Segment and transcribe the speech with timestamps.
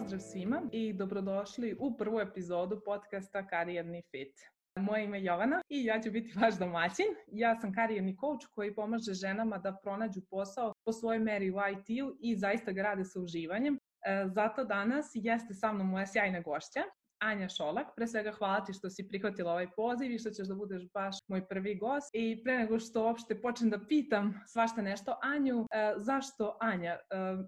[0.00, 4.34] pozdrav svima i dobrodošli u prvu epizodu podcasta Karijerni fit.
[4.78, 7.06] Moje ime je Jovana i ja ću biti vaš domaćin.
[7.26, 12.16] Ja sam karijerni coach koji pomaže ženama da pronađu posao po svojoj meri u IT-u
[12.20, 13.74] i zaista ga rade sa uživanjem.
[13.74, 16.82] E, zato danas jeste sa mnom moja sjajna gošća,
[17.18, 17.86] Anja Šolak.
[17.96, 21.16] Pre svega hvala ti što si prihvatila ovaj poziv i što ćeš da budeš baš
[21.28, 22.10] moj prvi gost.
[22.12, 26.92] I pre nego što uopšte počnem da pitam svašta nešto Anju, e, zašto Anja?
[26.92, 26.98] E,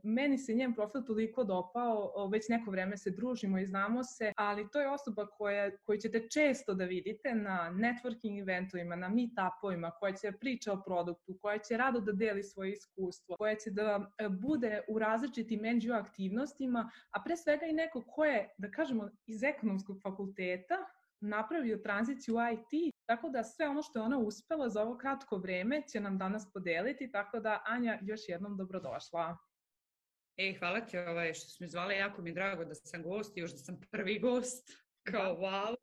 [0.03, 4.71] meni se njen profil toliko dopao, već neko vreme se družimo i znamo se, ali
[4.73, 10.13] to je osoba koja, koju ćete često da vidite na networking eventovima, na meetupovima, koja
[10.13, 14.29] će priča o produktu, koja će rado da deli svoje iskustvo, koja će da e,
[14.29, 19.43] bude u različitim NGO aktivnostima, a pre svega i neko ko je, da kažemo, iz
[19.59, 20.75] ekonomskog fakulteta
[21.21, 25.37] napravio tranziciju u IT, tako da sve ono što je ona uspela za ovo kratko
[25.37, 29.37] vreme će nam danas podeliti, tako da Anja, još jednom dobrodošla.
[30.37, 33.41] Ej, hvala ti ovaj, što smo zvala, jako mi je drago da sam gost i
[33.41, 34.69] još da sam prvi gost.
[35.03, 35.41] Kao, da.
[35.41, 35.75] wow.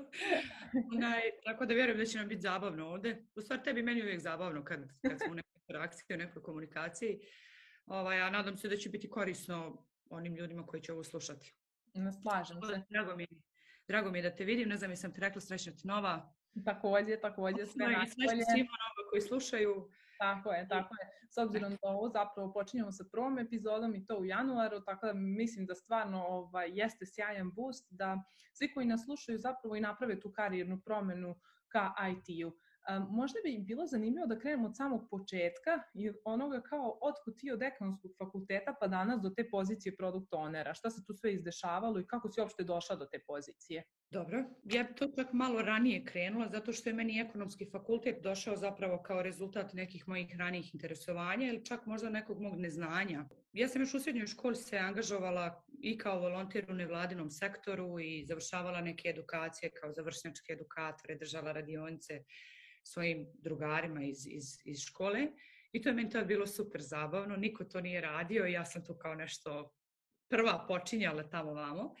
[0.94, 3.26] Onaj, tako da vjerujem da će nam biti zabavno ovde.
[3.34, 7.20] U stvari, tebi meni uvijek zabavno kad, kad smo u nekoj interakciji, u nekoj komunikaciji.
[7.86, 11.54] Ovaj, a nadam se da će biti korisno onim ljudima koji će ovo slušati.
[11.94, 12.82] Ne slažem se.
[12.90, 13.26] Drago mi,
[13.88, 16.34] drago mi je da te vidim, ne znam, jesam ti rekla srećna ti nova.
[16.64, 18.06] Takođe, takođe, sve najbolje.
[18.06, 19.90] Srećna svima nova koji slušaju.
[20.18, 21.10] Tako je, tako je.
[21.30, 25.12] S obzirom da ovo zapravo počinjemo sa prvom epizodom i to u januaru, tako da
[25.12, 30.20] mislim da stvarno ovaj, jeste sjajan boost da svi koji nas slušaju zapravo i naprave
[30.20, 32.52] tu karijernu promenu ka IT-u.
[33.10, 37.62] Možda bi bilo zanimljivo da krenemo od samog početka i onoga kao otkud ti od
[37.62, 40.74] ekonomskog fakulteta pa danas do te pozicije produkt ownera.
[40.74, 43.84] Šta se tu sve izdešavalo i kako si uopšte došla do te pozicije?
[44.10, 49.02] Dobro, ja to čak malo ranije krenula zato što je meni ekonomski fakultet došao zapravo
[49.02, 53.24] kao rezultat nekih mojih ranijih interesovanja ili čak možda nekog mog neznanja.
[53.52, 58.24] Ja sam još u srednjoj školi se angažovala i kao volonter u nevladinom sektoru i
[58.26, 62.24] završavala neke edukacije kao završnjačke edukatore, držala radionice
[62.82, 65.26] svojim drugarima iz, iz, iz škole
[65.72, 68.84] i to je meni tad bilo super zabavno, niko to nije radio i ja sam
[68.84, 69.74] tu kao nešto
[70.28, 71.94] prva počinjala tamo vamo.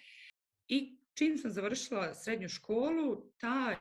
[0.68, 3.76] I čim sam završila srednju školu, ta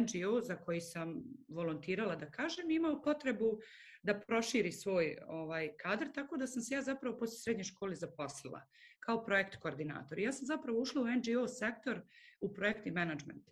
[0.00, 3.58] NGO za koji sam volontirala, da kažem, imao potrebu
[4.02, 8.62] da proširi svoj ovaj kadar, tako da sam se ja zapravo posle srednje škole zaposlila
[9.00, 10.18] kao projekt koordinator.
[10.18, 12.00] Ja sam zapravo ušla u NGO sektor
[12.40, 13.50] u projektni management.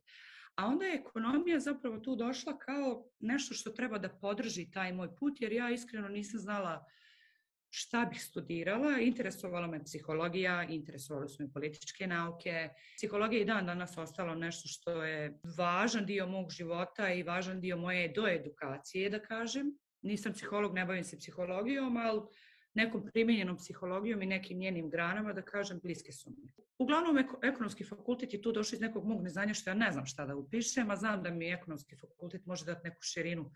[0.60, 5.16] A onda je ekonomija zapravo tu došla kao nešto što treba da podrži taj moj
[5.16, 6.84] put, jer ja iskreno nisam znala
[7.70, 8.98] šta bih studirala.
[8.98, 12.68] Interesovala me psihologija, interesovalo su me političke nauke.
[12.96, 17.76] Psihologija i dan danas ostalo nešto što je važan dio mog života i važan dio
[17.76, 19.72] moje doedukacije, da kažem.
[20.02, 22.20] Nisam psiholog, ne bavim se psihologijom, ali
[22.74, 26.52] nekom primjenjenom psihologijom i nekim njenim granama, da kažem, bliske su mi.
[26.78, 30.26] Uglavnom, ekonomski fakultet je tu došao iz nekog mog neznanja što ja ne znam šta
[30.26, 33.50] da upišem, a znam da mi ekonomski fakultet može dati neku širinu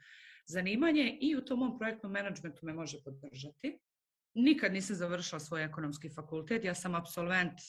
[0.47, 3.79] zanimanje i u tom mom projektnom menadžmentu me može podržati.
[4.35, 7.61] Nikad nisam završila svoj ekonomski fakultet, ja sam absolvent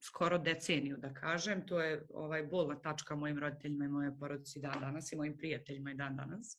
[0.00, 1.66] skoro deceniju, da kažem.
[1.66, 5.90] To je ovaj bolna tačka mojim roditeljima i moje porodici dan danas i mojim prijateljima
[5.90, 6.58] i dan danas.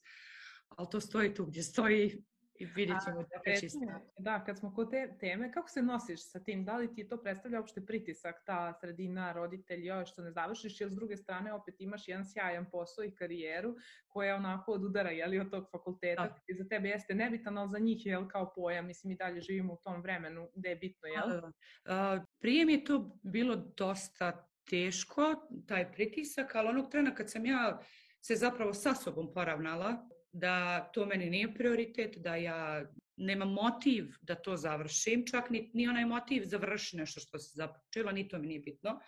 [0.69, 2.23] Ali to stoji tu gdje stoji
[2.59, 3.79] I vidjet ćemo da čisto.
[4.17, 6.65] Da, kad smo kod te teme, kako se nosiš sa tim?
[6.65, 10.91] Da li ti to predstavlja uopšte pritisak, ta sredina, roditelj, još što ne završiš, ili
[10.91, 13.75] s druge strane opet imaš jedan sjajan posao i karijeru
[14.07, 16.39] koja onako od udara, jeli, od tog fakulteta, da.
[16.47, 19.73] i za tebe jeste nebitan, ali za njih je kao pojam, mislim i dalje živimo
[19.73, 21.29] u tom vremenu gde je bitno, jel?
[21.29, 21.51] Da,
[21.85, 22.25] da.
[22.39, 27.79] Prije mi je to bilo dosta teško, taj pritisak, ali onog trena kad sam ja
[28.21, 32.85] se zapravo sa sobom poravnala, da to meni nije prioritet, da ja
[33.17, 38.11] nemam motiv da to završim, čak ni, ni onaj motiv završi nešto što se započela,
[38.11, 38.99] ni to mi nije bitno.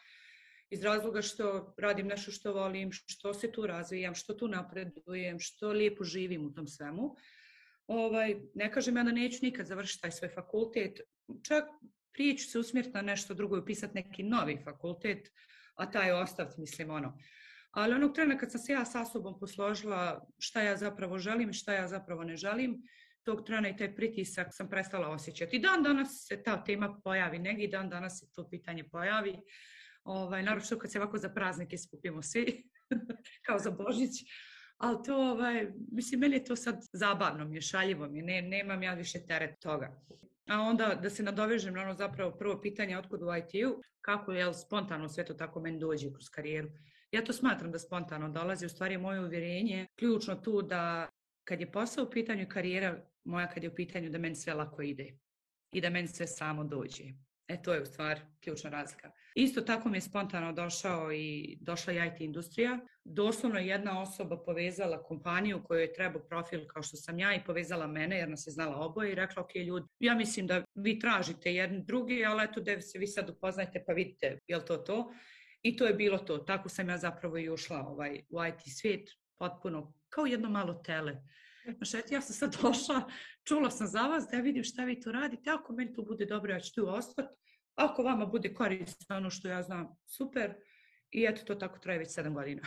[0.70, 5.72] Iz razloga što radim nešto što volim, što se tu razvijam, što tu napredujem, što
[5.72, 7.16] lijepo živim u tom svemu.
[7.88, 11.02] Ovaj, ne kažem ja da neću nikad završiti taj svoj fakultet,
[11.44, 11.66] čak
[12.14, 15.30] prije ću se usmjeriti na nešto drugo i upisati neki novi fakultet,
[15.76, 17.18] a taj ostaviti, mislim, ono,
[17.78, 21.74] Ali onog trena kad sam se ja sa sobom posložila šta ja zapravo želim šta
[21.74, 22.82] ja zapravo ne želim,
[23.24, 25.60] tog trena i taj pritisak sam prestala osjećati.
[25.60, 29.36] Dan danas se ta tema pojavi, negdje dan danas se to pitanje pojavi.
[30.04, 32.64] Ovaj, naravno kad se ovako za praznike skupimo svi,
[33.46, 34.12] kao za Božić.
[34.78, 38.42] Ali to, ovaj, mislim, meni je to sad zabavno mi je, šaljivo mi je, ne,
[38.42, 40.02] nemam ja više teret toga.
[40.50, 44.54] A onda da se nadovežem na ono zapravo prvo pitanje otkud u IT-u, kako je
[44.54, 46.70] spontano sve to tako meni dođe kroz karijeru.
[47.12, 51.10] Ja to smatram da spontano dolazi, u stvari moje uvjerenje ključno tu da
[51.44, 54.82] kad je posao u pitanju karijera moja kad je u pitanju da meni sve lako
[54.82, 55.18] ide
[55.72, 57.04] i da meni sve samo dođe.
[57.48, 59.12] E, to je u stvari ključna razlika.
[59.36, 62.80] Isto tako mi je spontano došao i došla i IT industrija.
[63.04, 67.88] Doslovno jedna osoba povezala kompaniju kojoj je trebao profil kao što sam ja i povezala
[67.88, 71.54] mene jer nas je znala oboje i rekla ok ljudi, ja mislim da vi tražite
[71.54, 75.14] jedni drugi, ali eto da se vi sad upoznajte pa vidite je li to to.
[75.68, 76.38] I to je bilo to.
[76.38, 81.22] Tako sam ja zapravo i ušla ovaj, u IT svijet potpuno kao jedno malo tele.
[81.78, 83.10] Znači, ja sam sad došla,
[83.44, 86.26] čula sam za vas da ja vidim šta vi tu radite, ako meni tu bude
[86.26, 87.34] dobro, ja ću tu ostati,
[87.76, 90.54] ako vama bude korisno ono što ja znam, super.
[91.12, 92.62] I eto, to tako traje već sedam godina.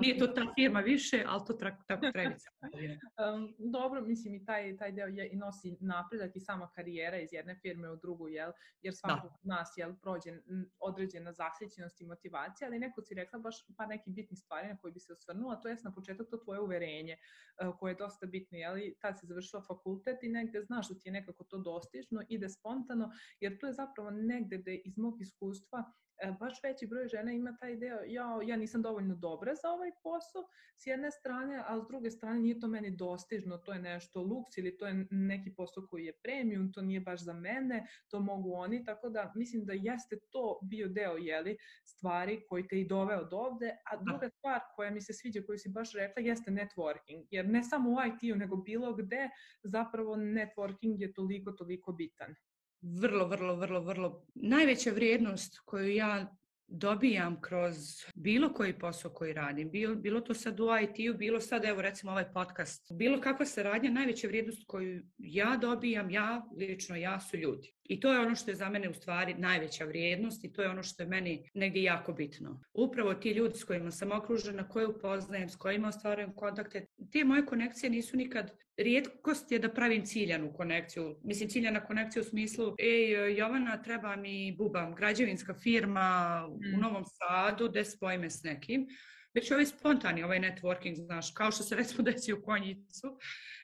[0.00, 4.76] Nije to ta firma više, ali to tako traje već um, Dobro, mislim i taj,
[4.76, 8.52] taj deo je, i nosi napredak i sama karijera iz jedne firme u drugu, jel?
[8.82, 9.54] jer svako da.
[9.54, 10.32] nas jel, prođe
[10.80, 14.92] određena zasjećenost i motivacija, ali neko si rekla baš pa neki bitni stvari na koje
[14.92, 18.58] bi se osvrnula, to je na početak to tvoje uverenje uh, koje je dosta bitno,
[18.58, 18.76] jel?
[19.00, 23.10] tad si završila fakultet i negde znaš da ti je nekako to dostižno, ide spontano,
[23.40, 27.56] jer to je zapravo negde da iz mog iskustva E, baš veći broj žena ima
[27.60, 31.86] taj deo, ja, ja nisam dovoljno dobra za ovaj posao s jedne strane, a s
[31.88, 35.86] druge strane nije to meni dostižno, to je nešto luks ili to je neki posao
[35.90, 39.72] koji je premium, to nije baš za mene, to mogu oni, tako da mislim da
[39.72, 44.02] jeste to bio deo jeli, stvari koji te i doveo do ovde, a da.
[44.04, 47.90] druga stvar koja mi se sviđa, koju si baš rekla, jeste networking, jer ne samo
[47.90, 49.28] u IT-u, nego bilo gde,
[49.64, 52.34] zapravo networking je toliko, toliko bitan
[52.82, 56.36] vrlo, vrlo, vrlo, vrlo najveća vrijednost koju ja
[56.66, 57.76] dobijam kroz
[58.14, 62.12] bilo koji posao koji radim, bilo, bilo to sad u IT-u, bilo sad evo recimo
[62.12, 67.74] ovaj podcast, bilo kakva saradnja, najveća vrijednost koju ja dobijam, ja, lično ja, su ljudi.
[67.84, 70.68] I to je ono što je za mene u stvari najveća vrijednost i to je
[70.68, 72.62] ono što je meni negdje jako bitno.
[72.74, 77.46] Upravo ti ljudi s kojima sam okružena, koje upoznajem, s kojima ostvarujem kontakte, te moje
[77.46, 81.20] konekcije nisu nikad rijetkost je da pravim ciljanu konekciju.
[81.24, 86.74] Mislim, ciljana konekcija u smislu, ej, Jovana, treba mi bubam, građevinska firma mm.
[86.74, 88.86] u Novom Sadu, da spojime s nekim.
[89.34, 93.18] Već ovaj spontani, ovaj networking, znaš, kao što se recimo desi u konjicu,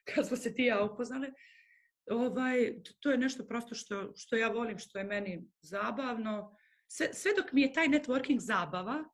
[0.04, 1.28] kad smo se ti ja upoznali,
[2.10, 6.56] ovaj, to je nešto prosto što, što ja volim, što je meni zabavno.
[6.88, 9.04] Sve, sve dok mi je taj networking zabava,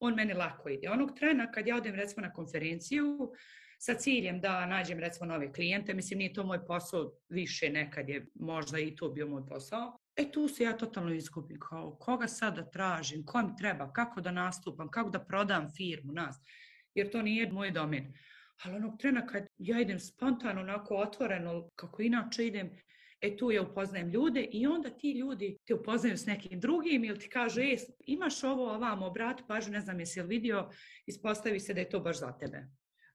[0.00, 0.90] on meni lako ide.
[0.90, 3.32] Onog trena kad ja odem recimo na konferenciju
[3.78, 8.26] sa ciljem da nađem recimo nove klijente, mislim nije to moj posao više nekad je
[8.34, 12.56] možda i to bio moj posao, E tu se ja totalno izgubim, kao koga sad
[12.56, 16.36] da tražim, ko mi treba, kako da nastupam, kako da prodam firmu, nas,
[16.94, 18.12] jer to nije moj domen.
[18.64, 22.70] Ali onog trena kad ja idem spontano, onako otvoreno, kako inače idem,
[23.20, 27.18] e tu ja upoznajem ljude i onda ti ljudi te upoznaju s nekim drugim ili
[27.18, 27.76] ti kažu, e,
[28.06, 30.68] imaš ovo ovamo, obrat pažnju, ne znam jesi li vidio,
[31.06, 32.58] ispostavi se da je to baš za tebe.
[32.58, 32.66] E,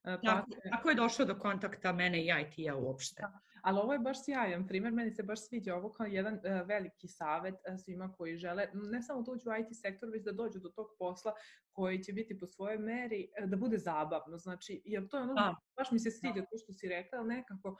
[0.04, 3.22] pa, tako, tako je došlo do kontakta mene i IT-a uopšte.
[3.22, 3.40] Da.
[3.62, 7.08] Ali ovo je baš sjajan primjer, meni se baš sviđa ovo kao jedan uh, veliki
[7.08, 10.58] savet uh, svima koji žele ne samo da uđu u IT sektor, već da dođu
[10.58, 11.32] do tog posla
[11.78, 14.38] koji će biti po svojoj meri, uh, da bude zabavno.
[14.38, 15.56] Znači, jer to je ono, da.
[15.76, 16.46] baš mi se sviđa da.
[16.50, 17.76] to što si rekla, ali nekako uh,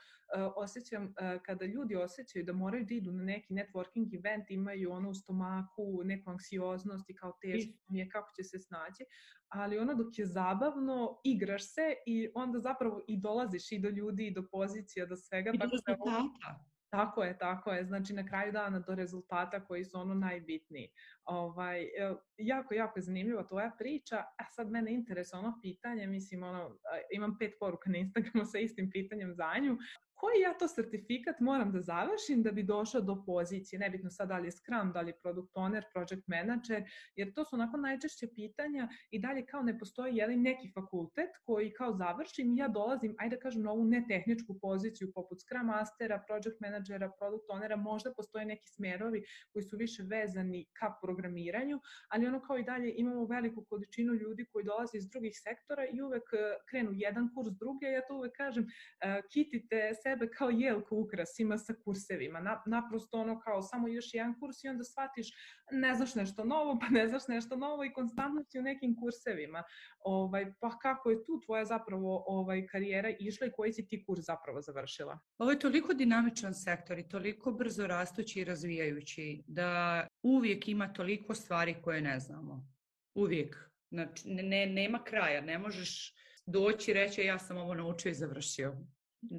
[0.56, 5.10] osjećam, uh, kada ljudi osjećaju da moraju da idu na neki networking event, imaju ono
[5.10, 9.04] u stomaku, neku anksioznost i kao teško mi je kako će se snaći,
[9.48, 14.26] ali ono dok je zabavno, igraš se i onda zapravo i dolaziš i do ljudi
[14.26, 15.50] i do pozicija, do svega.
[15.54, 16.64] I do rezultata.
[16.90, 17.84] Tako je, tako je.
[17.84, 20.88] Znači na kraju dana do rezultata koji su ono najbitniji.
[21.24, 24.16] Ovaj, e, jako, jako je zanimljiva tvoja priča.
[24.16, 26.78] A sad mene interesuje ono pitanje, mislim, ono,
[27.12, 29.76] imam pet poruka na Instagramu sa istim pitanjem za nju
[30.20, 34.38] koji ja to sertifikat moram da završim da bi došao do pozicije, nebitno sad da
[34.38, 36.84] li je Scrum, da li je Product Owner, Project Manager,
[37.16, 41.72] jer to su onako najčešće pitanja i dalje kao ne postoji jedan neki fakultet koji
[41.72, 46.22] kao završim i ja dolazim, ajde da kažem, na ovu netehničku poziciju poput Scrum Mastera,
[46.26, 52.26] Project Managera, Product Ownera, možda postoje neki smerovi koji su više vezani ka programiranju, ali
[52.26, 56.22] ono kao i dalje imamo veliku količinu ljudi koji dolaze iz drugih sektora i uvek
[56.32, 58.66] eh, krenu jedan kurs druge, ja to uvek kažem,
[59.00, 62.40] eh, kitite se sebe kao jelku ukrasima sa kursevima.
[62.40, 65.28] Na, naprosto ono kao samo još jedan kurs i onda shvatiš
[65.72, 69.62] ne znaš nešto novo, pa ne znaš nešto novo i konstantno si u nekim kursevima.
[70.00, 74.20] Ovaj, pa kako je tu tvoja zapravo ovaj, karijera išla i koji si ti kurs
[74.24, 75.18] zapravo završila?
[75.38, 81.34] Ovo je toliko dinamičan sektor i toliko brzo rastući i razvijajući da uvijek ima toliko
[81.34, 82.66] stvari koje ne znamo.
[83.14, 83.70] Uvijek.
[83.90, 86.14] Znači, ne, nema kraja, ne možeš
[86.46, 88.76] doći i reći ja sam ovo naučio i završio.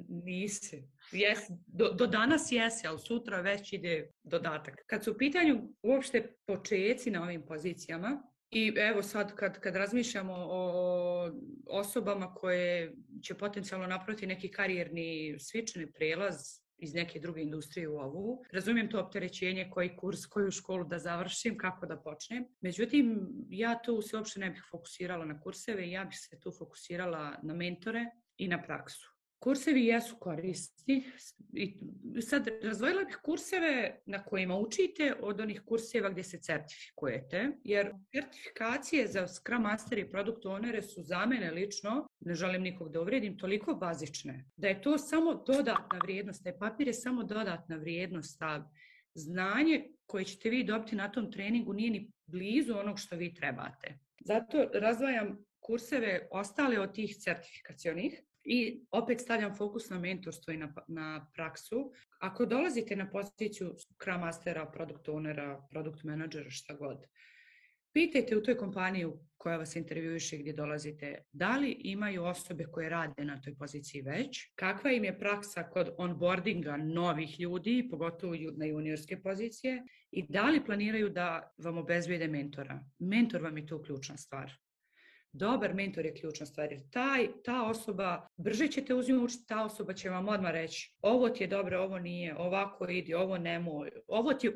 [0.08, 0.88] Nisi.
[1.12, 4.74] Jes, do, do danas jesi, ali sutra već ide dodatak.
[4.86, 10.34] Kad su u pitanju uopšte počeci na ovim pozicijama, i evo sad kad, kad razmišljamo
[10.36, 11.30] o
[11.66, 16.36] osobama koje će potencijalno napraviti neki karijerni svični prelaz
[16.78, 18.42] iz neke druge industrije u ovu.
[18.52, 22.44] Razumijem to opterećenje koji kurs, koju školu da završim, kako da počnem.
[22.60, 27.38] Međutim, ja tu se uopšte ne bih fokusirala na kurseve, ja bih se tu fokusirala
[27.42, 28.06] na mentore
[28.36, 29.19] i na praksu.
[29.40, 31.04] Kursevi jesu korisni.
[31.52, 31.78] I
[32.20, 39.06] sad razvojila bih kurseve na kojima učite od onih kurseva gdje se certifikujete, jer certifikacije
[39.06, 43.38] za Scrum Master i Product Ownere su za mene lično, ne želim nikog da uvredim,
[43.38, 48.70] toliko bazične, da je to samo dodatna vrijednost, taj papir je samo dodatna vrijednost, a
[49.14, 53.98] znanje koje ćete vi dobiti na tom treningu nije ni blizu onog što vi trebate.
[54.24, 58.20] Zato razvajam kurseve ostale od tih certifikacionih,
[58.52, 61.92] I opet stavljam fokus na mentorstvo i na, na praksu.
[62.20, 67.06] Ako dolazite na poziciju Scrum Mastera, Product Ownera, Product Managera, šta god,
[67.92, 73.24] pitajte u toj kompaniji koja vas intervjuiše gdje dolazite, da li imaju osobe koje rade
[73.24, 79.22] na toj poziciji već, kakva im je praksa kod onboardinga novih ljudi, pogotovo na juniorske
[79.22, 82.80] pozicije, i da li planiraju da vam obezbijede mentora.
[82.98, 84.52] Mentor vam je tu ključna stvar.
[85.32, 89.64] Dobar mentor je ključna stvar, jer taj, ta osoba, brže ćete uz nju učiti, ta
[89.64, 93.90] osoba će vam odmah reći ovo ti je dobro, ovo nije, ovako ide, ovo nemoj,
[94.08, 94.50] ovo ti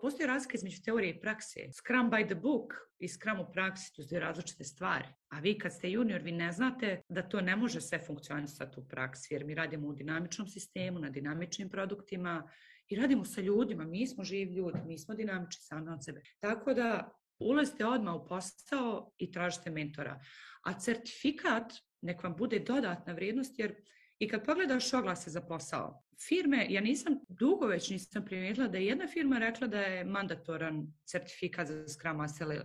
[0.00, 1.60] Postoji razlika između teorije i prakse.
[1.72, 5.08] Scrum by the book i Scrum u praksi, to su različite stvari.
[5.28, 8.88] A vi kad ste junior, vi ne znate da to ne može sve funkcionisati u
[8.88, 12.50] praksi, jer mi radimo u dinamičnom sistemu, na dinamičnim produktima
[12.88, 13.84] i radimo sa ljudima.
[13.84, 16.20] Mi smo živi ljudi, mi smo dinamični sami od sebe.
[16.40, 20.20] Tako da ulazite odmah u posao i tražite mentora.
[20.62, 23.74] A certifikat nek vam bude dodatna vrijednost jer
[24.18, 28.86] i kad pogledaš oglase za posao, firme, ja nisam dugo već nisam primijetila da je
[28.86, 32.16] jedna firma rekla da je mandatoran certifikat za Scrum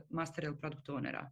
[0.09, 1.29] Master, ili Product Ownera.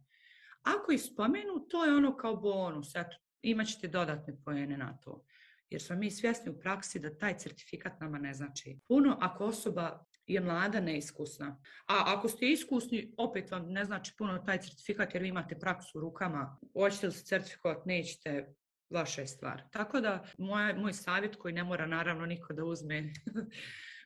[0.62, 5.24] Ako ih spomenu, to je ono kao bonus, eto, imat ćete dodatne pojene na to.
[5.70, 10.04] Jer smo mi svjesni u praksi da taj certifikat nama ne znači puno ako osoba
[10.26, 11.60] je mlada, neiskusna.
[11.86, 15.98] A ako ste iskusni, opet vam ne znači puno taj certifikat jer vi imate praksu
[15.98, 16.58] u rukama.
[16.72, 18.54] Hoćete li se certifikat, nećete,
[18.90, 19.62] vaša je stvar.
[19.70, 23.02] Tako da, moj, moj savjet koji ne mora naravno niko da uzme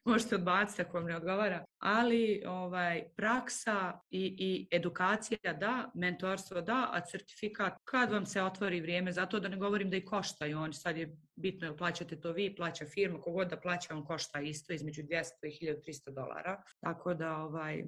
[0.08, 6.88] možete odbaciti ako vam ne odgovara, ali ovaj, praksa i, i edukacija da, mentorstvo da,
[6.92, 10.72] a certifikat kad vam se otvori vrijeme, zato da ne govorim da i koštaju, oni
[10.72, 14.72] sad je bitno je plaćate to vi, plaća firma, kogod da plaća, on košta isto
[14.72, 17.84] između 200 i 1300 dolara, tako da ovaj,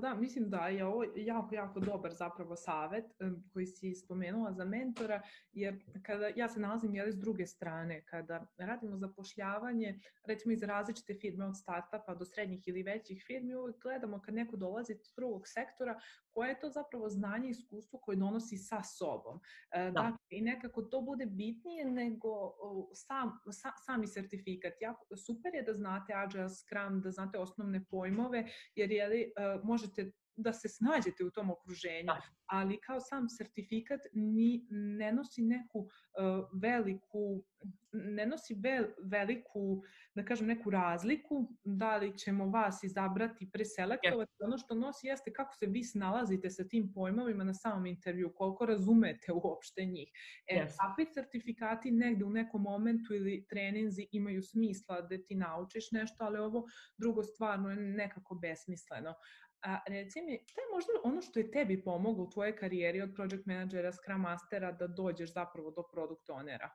[0.00, 4.64] da, mislim da je ovo jako, jako dobar zapravo savet e, koji si spomenula za
[4.64, 5.22] mentora,
[5.52, 11.14] jer kada ja se nalazim jeli, s druge strane, kada radimo zapošljavanje, recimo iz različite
[11.14, 15.48] firme od startupa do srednjih ili većih firmi, uvijek gledamo kad neko dolazi iz drugog
[15.48, 16.00] sektora,
[16.34, 19.40] koje je to zapravo znanje i iskustvo koje donosi sa sobom.
[19.70, 19.90] E, da.
[19.90, 22.52] Dakle, i nekako to bude bitnije nego
[22.94, 24.72] sam, sa, sami sertifikat.
[24.80, 30.12] Jako, super je da znate Agile, Scrum, da znate osnovne pojmove, jer je li, možete
[30.36, 32.22] da se snađete u tom okruženju, da.
[32.46, 37.44] ali kao sam sertifikat ni, ne nosi neku uh, veliku
[37.92, 39.82] ne nosi vel, veliku,
[40.14, 44.32] da kažem, neku razliku, da li ćemo vas izabrati, preselektovati.
[44.32, 44.44] Yes.
[44.46, 48.66] Ono što nosi jeste kako se vi snalazite sa tim pojmovima na samom intervju, koliko
[48.66, 50.08] razumete uopšte njih.
[50.46, 50.76] E, yes.
[50.76, 56.38] Takvi certifikati negde u nekom momentu ili treninzi imaju smisla da ti naučiš nešto, ali
[56.38, 56.64] ovo
[56.98, 59.14] drugo stvarno je nekako besmisleno.
[59.62, 63.12] A reci mi, šta je možda ono što je tebi pomoglo u tvojoj karijeri od
[63.14, 66.68] project managera, scrum mastera da dođeš zapravo do product ownera?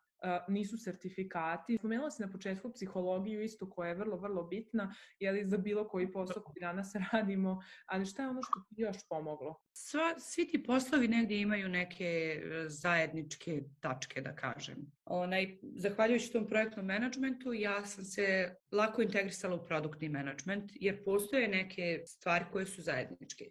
[0.47, 1.77] Nisu sertifikati.
[1.77, 5.87] Spomenula si na početku psihologiju isto koja je vrlo, vrlo bitna, je li za bilo
[5.87, 9.61] koji posao koji danas radimo, ali šta je ono što ti još pomoglo?
[9.73, 14.91] Sva, svi ti poslovi negdje imaju neke e, zajedničke tačke, da kažem.
[15.05, 21.47] Onaj, zahvaljujući tom projektnom menadžmentu, ja sam se lako integrisala u produktni menadžment, jer postoje
[21.47, 23.45] neke stvari koje su zajedničke.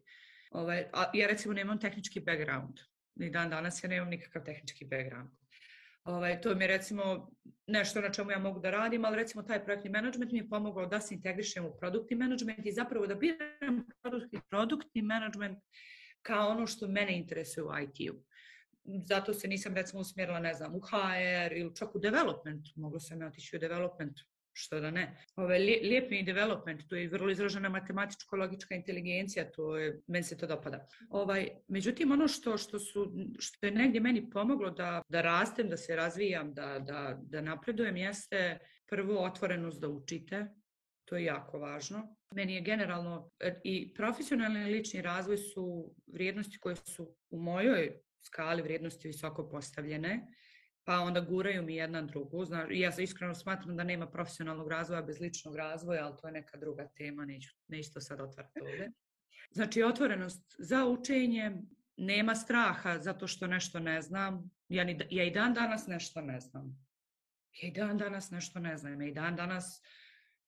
[0.51, 2.81] Ovaj, a, ja recimo nemam tehnički background.
[3.15, 5.31] Ni dan danas ja nemam nikakav tehnički background.
[6.07, 7.31] Ovaj, to mi je recimo
[7.67, 10.87] nešto na čemu ja mogu da radim, ali recimo taj projektni management mi je pomogao
[10.87, 15.59] da se integrišem u produktni management i zapravo da biram produktni, produktni management
[16.23, 18.23] kao ono što mene interesuje u IT-u.
[19.07, 22.67] Zato se nisam recimo usmjerila, ne znam, u HR ili čak u development.
[22.77, 24.17] Mogla sam ja otići u development
[24.57, 25.17] što da ne.
[25.37, 30.47] Ove, lijep mi development, to je vrlo izražena matematičko-logička inteligencija, to je, meni se to
[30.47, 30.87] dopada.
[31.11, 35.77] Ovaj, međutim, ono što, što, su, što je negdje meni pomoglo da, da rastem, da
[35.77, 40.47] se razvijam, da, da, da napredujem, jeste prvo otvorenost da učite,
[41.05, 42.17] to je jako važno.
[42.35, 48.01] Meni je generalno e, i profesionalni i lični razvoj su vrijednosti koje su u mojoj
[48.23, 50.27] skali vrijednosti visoko postavljene
[50.87, 52.45] pa onda guraju mi jedna drugu.
[52.45, 56.33] Znaš, ja se iskreno smatram da nema profesionalnog razvoja bez ličnog razvoja, ali to je
[56.33, 58.91] neka druga tema, neću, neću to sad otvarati ovde.
[59.51, 61.53] Znači, otvorenost za učenje,
[61.97, 64.51] nema straha zato što nešto ne znam.
[64.69, 66.87] Ja, ni, ja i dan danas nešto ne znam.
[67.63, 69.01] Ja i dan danas nešto ne znam.
[69.03, 69.83] Ja i dan danas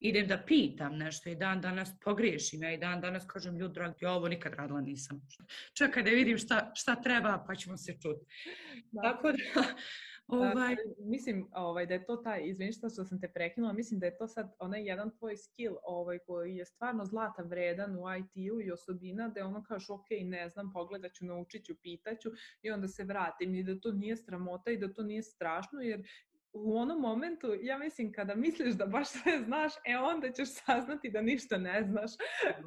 [0.01, 2.63] idem da pitam nešto i dan danas pogriješim.
[2.63, 5.21] Ja i dan danas kažem, ljud dragi, ja ovo nikad radila nisam.
[5.75, 8.27] Čekaj da vidim šta, šta treba pa ćemo se čuti.
[8.93, 9.03] Da.
[9.03, 9.63] Tako da,
[10.29, 10.77] Ovaj...
[10.99, 14.29] mislim ovaj, da je to taj, izvini što sam te prekinula, mislim da je to
[14.29, 19.29] sad onaj jedan tvoj skill ovaj, koji je stvarno zlata vredan u IT-u i osobina
[19.29, 22.31] da je ono kažeš ok, ne znam, pogledat ću, naučit ću, pitaću
[22.63, 26.03] i onda se vratim i da to nije stramota i da to nije strašno jer
[26.65, 31.11] u onom momentu, ja mislim, kada misliš da baš sve znaš, e onda ćeš saznati
[31.11, 32.11] da ništa ne znaš.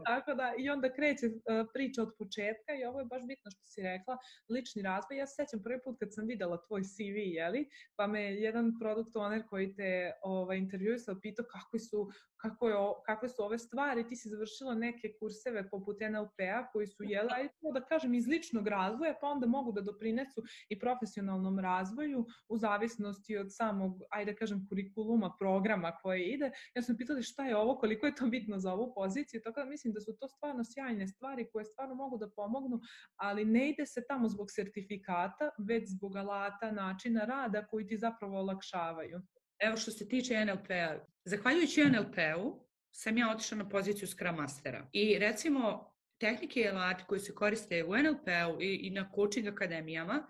[0.05, 3.61] Tako da, i onda kreće uh, priča od početka i ovo je baš bitno što
[3.65, 4.17] si rekla,
[4.49, 5.17] lični razvoj.
[5.17, 9.15] Ja se sećam prvi put kad sam videla tvoj CV, jeli, pa me jedan produkt
[9.15, 14.15] owner koji te ovaj, intervjuisao pitao kako su kako je, kakve su ove stvari, ti
[14.15, 19.15] si završila neke kurseve poput NLP-a koji su, jela, ajde da kažem, iz ličnog razvoja,
[19.21, 24.67] pa onda mogu da doprinesu i profesionalnom razvoju u zavisnosti od samog, ajde da kažem,
[24.69, 26.51] kurikuluma, programa koje ide.
[26.75, 29.65] Ja sam pitala šta je ovo, koliko je to bitno za ovu poziciju, tako da
[29.65, 32.79] mislim da su to stvarno sjajne stvari koje stvarno mogu da pomognu,
[33.15, 38.39] ali ne ide se tamo zbog sertifikata, već zbog alata, načina rada koji ti zapravo
[38.39, 39.21] olakšavaju.
[39.59, 44.89] Evo što se tiče NLP-a, zahvaljujući NLP-u sam ja otišla na poziciju Scrum Mastera.
[44.93, 50.27] I recimo tehnike i alati koji se koriste u NLP-u i, i na coaching akademijama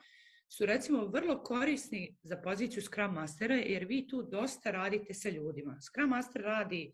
[0.53, 5.81] su recimo vrlo korisni za poziciju Scrum Mastera jer vi tu dosta radite sa ljudima.
[5.81, 6.93] Scrum Master radi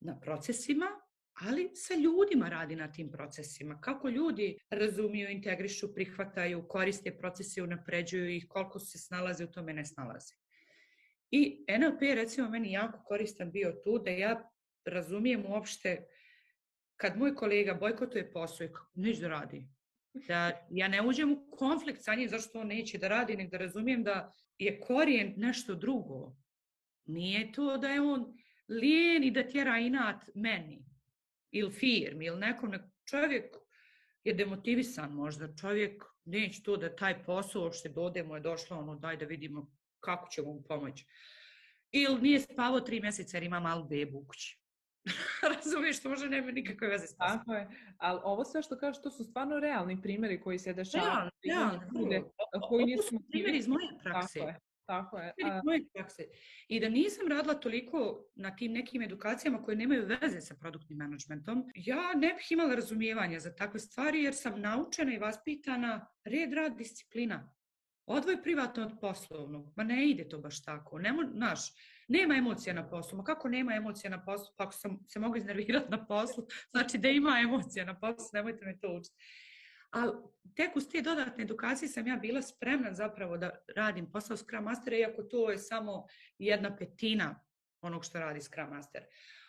[0.00, 0.86] na procesima,
[1.32, 3.80] ali sa ljudima radi na tim procesima.
[3.80, 9.84] Kako ljudi razumiju, integrišu, prihvataju, koriste procese, unapređuju ih, koliko se snalaze u tome ne
[9.84, 10.34] snalaze.
[11.30, 14.50] I NLP je recimo meni jako koristan bio tu da ja
[14.84, 16.06] razumijem uopšte
[16.96, 19.73] kad moj kolega bojkotuje posao i neće da radi.
[20.14, 23.58] Da ja ne uđem u konflikt sa njim zašto on neće da radi, nek da
[23.58, 26.36] razumijem da je korijen nešto drugo.
[27.04, 28.36] Nije to da je on
[28.68, 30.84] lijen i da tjera inat meni
[31.50, 32.72] ili firmi ili nekom.
[33.10, 33.56] Čovjek
[34.24, 35.54] je demotivisan možda.
[35.56, 39.70] Čovjek neće to da taj posao što dode mu je došlo, ono daj da vidimo
[40.00, 41.06] kako ćemo mu pomoći.
[41.90, 44.63] Ili nije spavao tri mjeseca jer ima malu bebu u kući.
[45.54, 49.10] Razumiješ, to možda nema nikakve veze s Tako je, ali ovo sve što kažeš, to
[49.10, 51.30] su stvarno realni primjeri koji se dešavaju.
[51.44, 52.30] Realni, realni.
[52.68, 54.38] Koji nisu ovo su primjeri iz moje prakse.
[54.38, 54.58] Tako je.
[54.86, 55.32] Tako je.
[55.44, 55.60] A...
[55.64, 56.24] Moje prakse.
[56.68, 61.64] I da nisam radila toliko na tim nekim edukacijama koje nemaju veze sa produktnim managementom,
[61.74, 66.76] ja ne bih imala razumijevanja za takve stvari jer sam naučena i vaspitana red, rad,
[66.76, 67.54] disciplina.
[68.06, 69.72] Odvoj privatno od poslovnog.
[69.76, 70.98] Ma ne ide to baš tako.
[70.98, 71.60] Nemo, naš,
[72.08, 73.18] nema emocija na poslu.
[73.18, 74.54] Ma kako nema emocija na poslu?
[74.56, 78.64] Pa ako sam se mogu iznervirati na poslu, znači da ima emocija na poslu, nemojte
[78.64, 79.16] me to učiti.
[79.90, 80.12] Ali
[80.56, 84.96] tek uz te dodatne edukacije sam ja bila spremna zapravo da radim posao Scrum Mastera,
[84.96, 86.06] iako to je samo
[86.38, 87.44] jedna petina
[87.80, 89.04] onog što radi Scrum Master.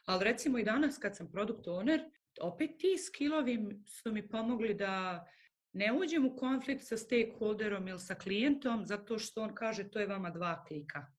[0.06, 2.10] Ali recimo i danas kad sam product owner,
[2.42, 5.26] opet ti skillovi su mi pomogli da
[5.74, 10.08] ne uđem u konflikt sa stakeholderom ili sa klijentom zato što on kaže to je
[10.08, 11.15] vama dva klika.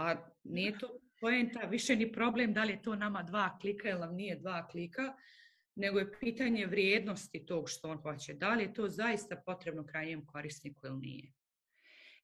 [0.00, 0.88] A nije to
[1.20, 4.66] poenta, više ni problem da li je to nama dva klika ili nam nije dva
[4.66, 5.14] klika,
[5.74, 8.34] nego je pitanje vrijednosti tog što on hoće.
[8.34, 11.32] Da li je to zaista potrebno krajnjem korisniku ili nije.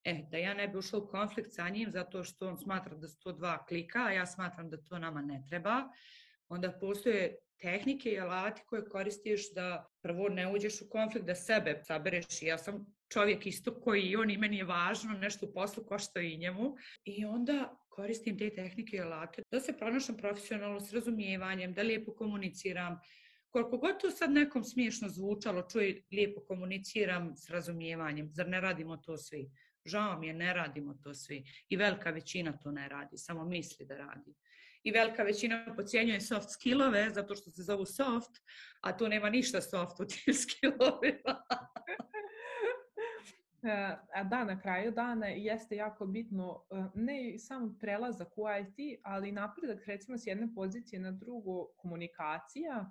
[0.04, 3.08] E, da ja ne bi ušla u konflikt sa njim zato što on smatra da
[3.08, 5.82] su to dva klika, a ja smatram da to nama ne treba,
[6.48, 11.80] onda postoje tehnike i alati koje koristiš da prvo ne uđeš u konflikt, da sebe
[11.84, 12.42] sabereš.
[12.42, 16.20] Ja sam čovjek isto koji i on i meni je važno, nešto u poslu košta
[16.20, 16.76] i njemu.
[17.04, 22.14] I onda koristim te tehnike i alate da se pronašam profesionalno s razumijevanjem, da lijepo
[22.14, 22.98] komuniciram,
[23.50, 28.96] koliko god to sad nekom smiješno zvučalo, čuj, lijepo komuniciram s razumijevanjem, zar ne radimo
[28.96, 29.50] to svi?
[29.84, 31.44] Žao mi je, ne radimo to svi.
[31.68, 34.34] I velika većina to ne radi, samo misli da radi
[34.86, 38.30] i velika većina pocijenjuje soft skillove zato što se zovu soft,
[38.80, 41.42] a tu nema ništa soft u tim skillovima.
[43.66, 49.32] E, da, na kraju dana jeste jako bitno e, ne samo prelazak u IT, ali
[49.32, 52.90] napredak recimo s jedne pozicije na drugu komunikacija,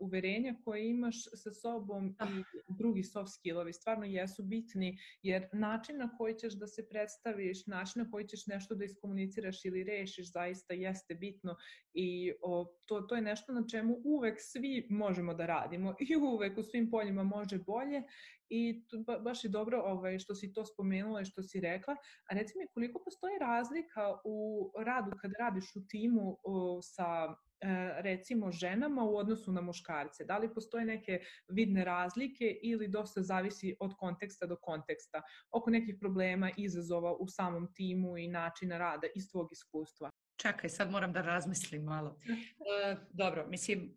[0.00, 2.26] uverenja koje imaš sa sobom ah.
[2.30, 7.66] i drugi soft skillovi stvarno jesu bitni jer način na koji ćeš da se predstaviš,
[7.66, 11.56] način na koji ćeš nešto da iskomuniciraš ili rešiš zaista jeste bitno
[11.94, 16.58] i o, to, to je nešto na čemu uvek svi možemo da radimo i uvek
[16.58, 18.02] u svim poljima može bolje
[18.48, 21.96] i tu, ba, baš je dobro ovaj, što si to spomenula i što si rekla.
[22.30, 27.51] A reci mi koliko postoji razlika u radu kada radiš u timu o, sa E,
[27.98, 30.24] recimo ženama u odnosu na muškarce?
[30.24, 35.96] Da li postoje neke vidne razlike ili dosta zavisi od konteksta do konteksta oko nekih
[36.00, 40.10] problema, izazova u samom timu i načina rada iz tvog iskustva?
[40.36, 42.18] Čekaj, sad moram da razmislim malo.
[42.28, 43.94] E, dobro, mislim,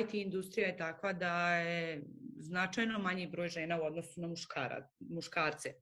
[0.00, 2.02] IT industrija je takva da je
[2.36, 5.72] značajno manji broj žena u odnosu na muškara, muškarce.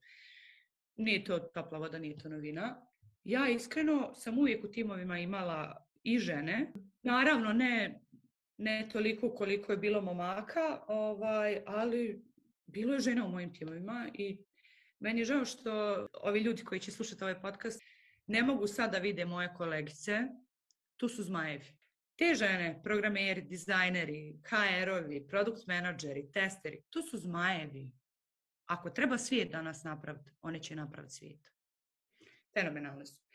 [0.96, 2.86] Nije to topla voda, nije to novina.
[3.24, 6.72] Ja iskreno sam uvijek u timovima imala i žene.
[7.02, 8.00] Naravno, ne,
[8.56, 12.22] ne toliko koliko je bilo momaka, ovaj, ali
[12.66, 14.38] bilo je žena u mojim timovima i
[14.98, 17.82] meni je žao što ovi ljudi koji će slušati ovaj podcast
[18.26, 20.20] ne mogu sad da vide moje kolegice,
[20.96, 21.76] tu su zmajevi.
[22.16, 27.90] Te žene, programeri, dizajneri, HR-ovi, produkt menadžeri, testeri, to su zmajevi.
[28.66, 31.52] Ako treba svijet danas napraviti, one će napraviti svijet.
[32.54, 33.25] Fenomenalne su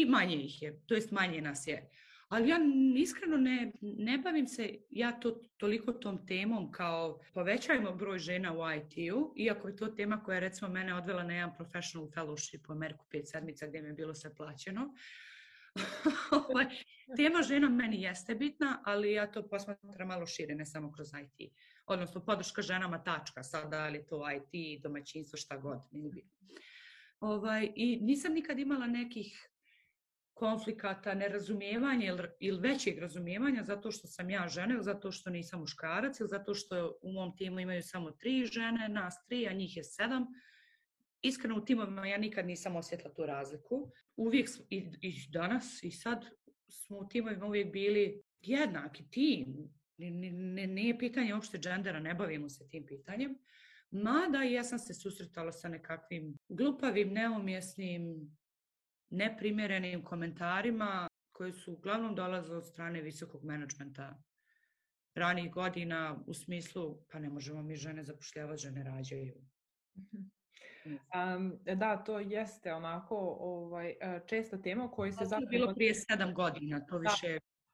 [0.00, 1.90] i manje ih je, to jest manje nas je.
[2.28, 2.58] Ali ja
[2.96, 8.72] iskreno ne, ne bavim se ja to toliko tom temom kao povećajmo broj žena u
[8.76, 12.72] IT-u, iako je to tema koja je recimo mene odvela na jedan professional fellowship u
[12.72, 14.94] Ameriku pet sedmica gde mi je bilo sve plaćeno.
[16.50, 16.66] Ovaj,
[17.16, 21.52] tema žena meni jeste bitna, ali ja to posmatram malo šire, ne samo kroz IT.
[21.86, 26.48] Odnosno, podrška ženama tačka, sada ali to IT, domaćinstvo, šta god, nije bitno.
[27.20, 29.48] Ovaj, I nisam nikad imala nekih
[30.36, 35.60] konflikata, nerazumijevanja ili, ili većeg razumijevanja zato što sam ja žena ili zato što nisam
[35.60, 39.76] muškarac ili zato što u mom timu imaju samo tri žene, nas tri, a njih
[39.76, 40.26] je sedam.
[41.22, 43.92] Iskreno u timovima ja nikad nisam osjetila tu razliku.
[44.16, 46.24] Uvijek i, i danas i sad
[46.68, 49.56] smo u timovima uvijek bili jednaki tim.
[50.68, 53.38] Nije pitanje uopšte džendera, ne bavimo se tim pitanjem.
[53.90, 58.36] Mada ja sam se susretala sa nekakvim glupavim, neumjesnim
[59.10, 64.18] neprimjerenim komentarima koji su uglavnom dolaze od strane visokog menadžmenta
[65.14, 69.34] ranih godina u smislu pa ne možemo mi žene zapošljavati, žene rađaju.
[70.86, 75.40] Um, da, to jeste onako ovaj, e, česta tema koji se zapravo...
[75.40, 77.10] To je bilo prije sedam godina, to da.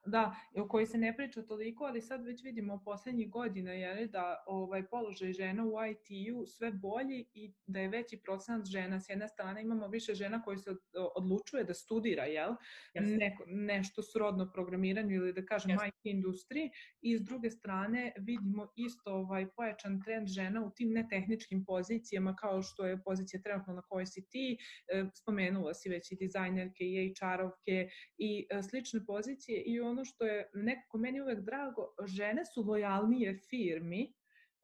[0.06, 4.44] Da, o kojoj se ne priča toliko, ali sad već vidimo poslednjih godina je da
[4.46, 9.00] ovaj položaj žena u IT-u sve bolji i da je veći procenat žena.
[9.00, 10.70] S jedne strane imamo više žena koji se
[11.14, 12.54] odlučuje da studira, jel?
[12.94, 15.88] Neko, nešto srodno programiranju ili da kažem Jasne.
[15.88, 21.64] IT industriji i s druge strane vidimo isto ovaj pojačan trend žena u tim netehničkim
[21.64, 24.58] pozicijama kao što je pozicija trenutno na kojoj si ti,
[24.92, 27.88] e, spomenula si već i dizajnerke i HR-ovke
[28.18, 32.62] i e, slične pozicije i on ono što je nekako meni uvek drago, žene su
[32.62, 34.12] lojalnije firmi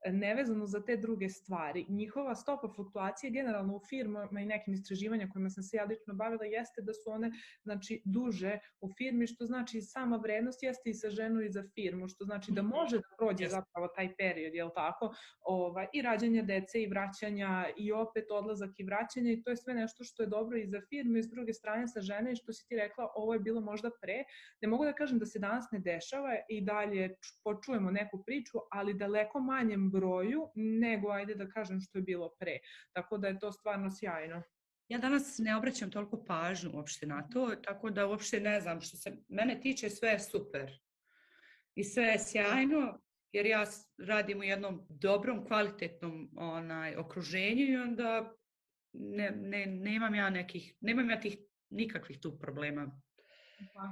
[0.06, 1.86] nevezano za te druge stvari.
[1.88, 6.44] Njihova stopa fluktuacije generalno u firmama i nekim istraživanja kojima sam se ja lično bavila
[6.44, 7.30] jeste da su one
[7.62, 12.08] znači, duže u firmi, što znači sama vrednost jeste i sa ženu i za firmu,
[12.08, 16.82] što znači da može da prođe zapravo taj period, jel tako, ovaj, i rađanja dece
[16.82, 20.58] i vraćanja i opet odlazak i vraćanje i to je sve nešto što je dobro
[20.58, 23.34] i za firmu i s druge strane sa žene i što si ti rekla, ovo
[23.34, 24.24] je bilo možda pre.
[24.62, 28.94] Ne mogu da kažem da se danas ne dešava i dalje počujemo neku priču, ali
[28.94, 29.40] daleko
[29.88, 32.58] manjem broju nego, ajde da kažem, što je bilo pre.
[32.92, 34.42] Tako da je to stvarno sjajno.
[34.88, 38.96] Ja danas ne obraćam toliko pažnju uopšte na to, tako da uopšte ne znam što
[38.96, 40.72] se mene tiče sve je super.
[41.74, 43.00] I sve je sjajno,
[43.32, 43.64] jer ja
[43.98, 48.34] radim u jednom dobrom, kvalitetnom onaj, okruženju i onda
[48.92, 51.38] ne, ne, nemam ja nekih, nemam ja tih
[51.70, 53.00] nikakvih tu problema.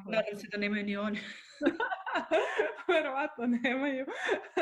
[0.08, 1.18] Nadam se da nemaju ni oni.
[2.94, 4.06] Verovatno nemaju.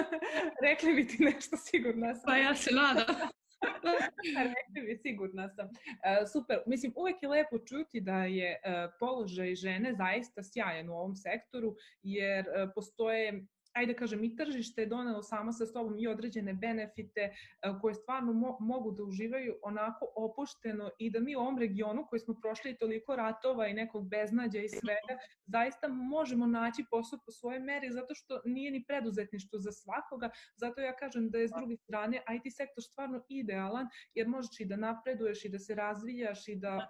[0.66, 2.24] Rekli bi ti nešto, sigurna sam.
[2.26, 3.16] Pa ja se nadam.
[4.54, 5.66] Rekli bi, sigurna sam.
[5.66, 6.62] Uh, super.
[6.66, 11.74] Mislim, uvek je lepo čuti da je uh, položaj žene zaista sjajan u ovom sektoru,
[12.02, 16.54] jer uh, postoje ajde da kažem, i tržište je donelo samo sa sobom i određene
[16.54, 17.32] benefite e,
[17.80, 22.20] koje stvarno mo mogu da uživaju onako opušteno i da mi u ovom regionu koji
[22.20, 25.14] smo prošli toliko ratova i nekog beznađa i svega,
[25.46, 30.80] zaista možemo naći posao po svojoj meri zato što nije ni preduzetništvo za svakoga, zato
[30.80, 34.76] ja kažem da je s druge strane IT sektor stvarno idealan jer možeš i da
[34.76, 36.86] napreduješ i da se razvijaš i da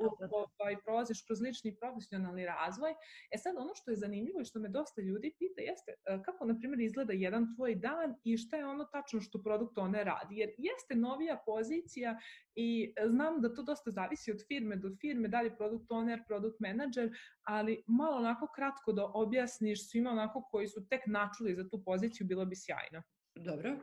[0.60, 2.92] ovaj, prolaziš kroz lični profesionalni razvoj.
[3.34, 6.44] E sad ono što je zanimljivo i što me dosta ljudi pita jeste e, kako,
[6.44, 10.04] na primjer, primjer, izgleda jedan tvoj dan i šta je ono tačno što produkt one
[10.04, 10.36] radi.
[10.36, 12.18] Jer jeste novija pozicija
[12.54, 16.60] i znam da to dosta zavisi od firme do firme, da li produkt owner, produkt
[16.60, 17.10] manager,
[17.42, 22.26] ali malo onako kratko da objasniš svima onako koji su tek načuli za tu poziciju,
[22.26, 23.02] bilo bi sjajno.
[23.34, 23.76] Dobro.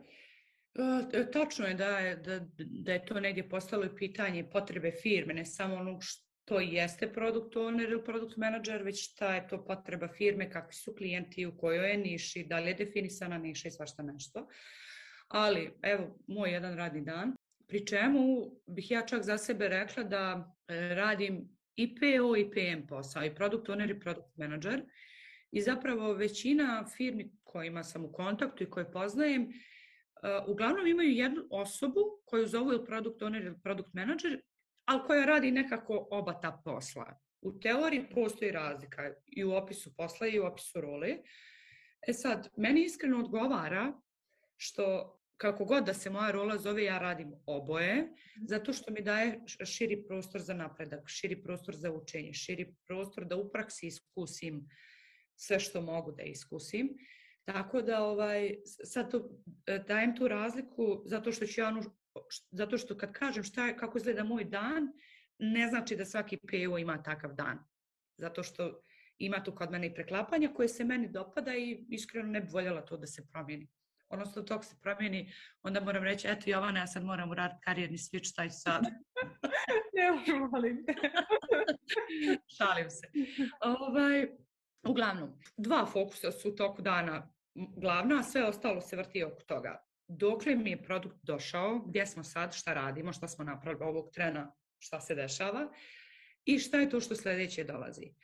[1.12, 5.44] E, tačno je da, da, da je to negdje postalo i pitanje potrebe firme, ne
[5.44, 5.98] samo ono
[6.42, 10.94] što jeste product owner ili product manager, već šta je to potreba firme, kakvi su
[10.94, 14.48] klijenti, u kojoj je niši, da li je definisana niša i svašta nešto.
[15.28, 17.36] Ali, evo, moj jedan radni dan,
[17.68, 22.86] pri čemu bih ja čak za sebe rekla da e, radim i PO i PM
[22.86, 24.82] posao, i product owner i product manager.
[25.50, 31.42] I zapravo većina firmi kojima sam u kontaktu i koje poznajem, uh, uglavnom imaju jednu
[31.50, 34.40] osobu koju zovu ili product owner ili product manager,
[34.84, 37.18] ali koja radi nekako oba ta posla.
[37.40, 41.18] U teoriji postoji razlika i u opisu posla i u opisu role.
[42.08, 43.92] E sad, meni iskreno odgovara
[44.56, 48.12] što kako god da se moja rola zove, ja radim oboje,
[48.48, 53.36] zato što mi daje širi prostor za napredak, širi prostor za učenje, širi prostor da
[53.36, 54.68] u praksi iskusim
[55.36, 56.88] sve što mogu da iskusim.
[57.44, 59.30] Tako da ovaj, sad to,
[59.66, 61.82] e, dajem tu razliku zato što ću ja ono,
[62.50, 64.92] zato što kad kažem šta je, kako izgleda moj dan,
[65.38, 67.58] ne znači da svaki PO ima takav dan.
[68.18, 68.82] Zato što
[69.18, 72.80] ima tu kod mene i preklapanja koje se meni dopada i iskreno ne bi voljela
[72.80, 73.68] to da se promijeni
[74.12, 78.34] odnosno dok se promijeni, onda moram reći, eto Jovana, ja sad moram uraditi karijerni switch,
[78.36, 78.82] taj sad.
[79.96, 80.94] ne, molim te.
[82.56, 83.06] Šalim se.
[83.60, 84.28] Ovaj,
[84.82, 89.84] uglavnom, dva fokusa su u toku dana glavna, a sve ostalo se vrti oko toga.
[90.16, 94.52] Dokle mi je produkt došao, gdje smo sad, šta radimo, šta smo napravili ovog trena,
[94.78, 95.72] šta se dešava
[96.44, 98.14] i šta je to što sljedeće dolazi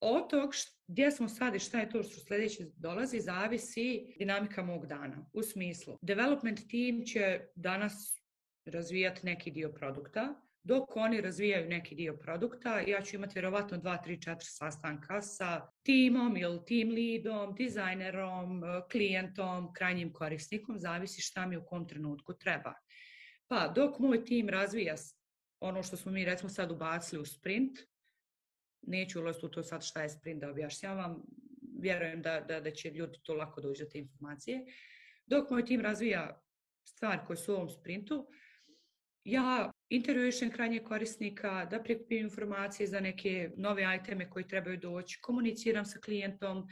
[0.00, 0.50] od tog
[0.86, 5.30] gdje smo sad i šta je to što sljedeće dolazi, zavisi dinamika mog dana.
[5.32, 8.22] U smislu, development team će danas
[8.64, 14.06] razvijati neki dio produkta, dok oni razvijaju neki dio produkta, ja ću imati vjerovatno 2,
[14.06, 21.56] 3, 4 sastanka sa timom ili team leadom, dizajnerom, klijentom, krajnjim korisnikom, zavisi šta mi
[21.56, 22.74] u kom trenutku treba.
[23.46, 24.94] Pa dok moj tim razvija
[25.60, 27.78] ono što smo mi recimo sad ubacili u sprint,
[28.82, 31.22] neću ulaziti u to sad šta je sprint da objašnjavam,
[31.80, 34.64] vjerujem da, da, da će ljudi to lako doći do te informacije.
[35.26, 36.42] Dok moj tim razvija
[36.84, 38.28] stvari koje su u ovom sprintu,
[39.30, 45.84] ja intervjušem krajnje korisnika, da prikupim informacije za neke nove iteme koji trebaju doći, komuniciram
[45.84, 46.68] sa klijentom,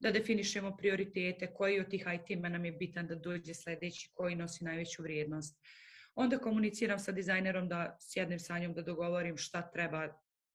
[0.00, 4.64] da definišemo prioritete, koji od tih itema nam je bitan da dođe sljedeći, koji nosi
[4.64, 5.58] najveću vrijednost.
[6.14, 10.08] Onda komuniciram sa dizajnerom da sjednem sa njom da dogovorim šta treba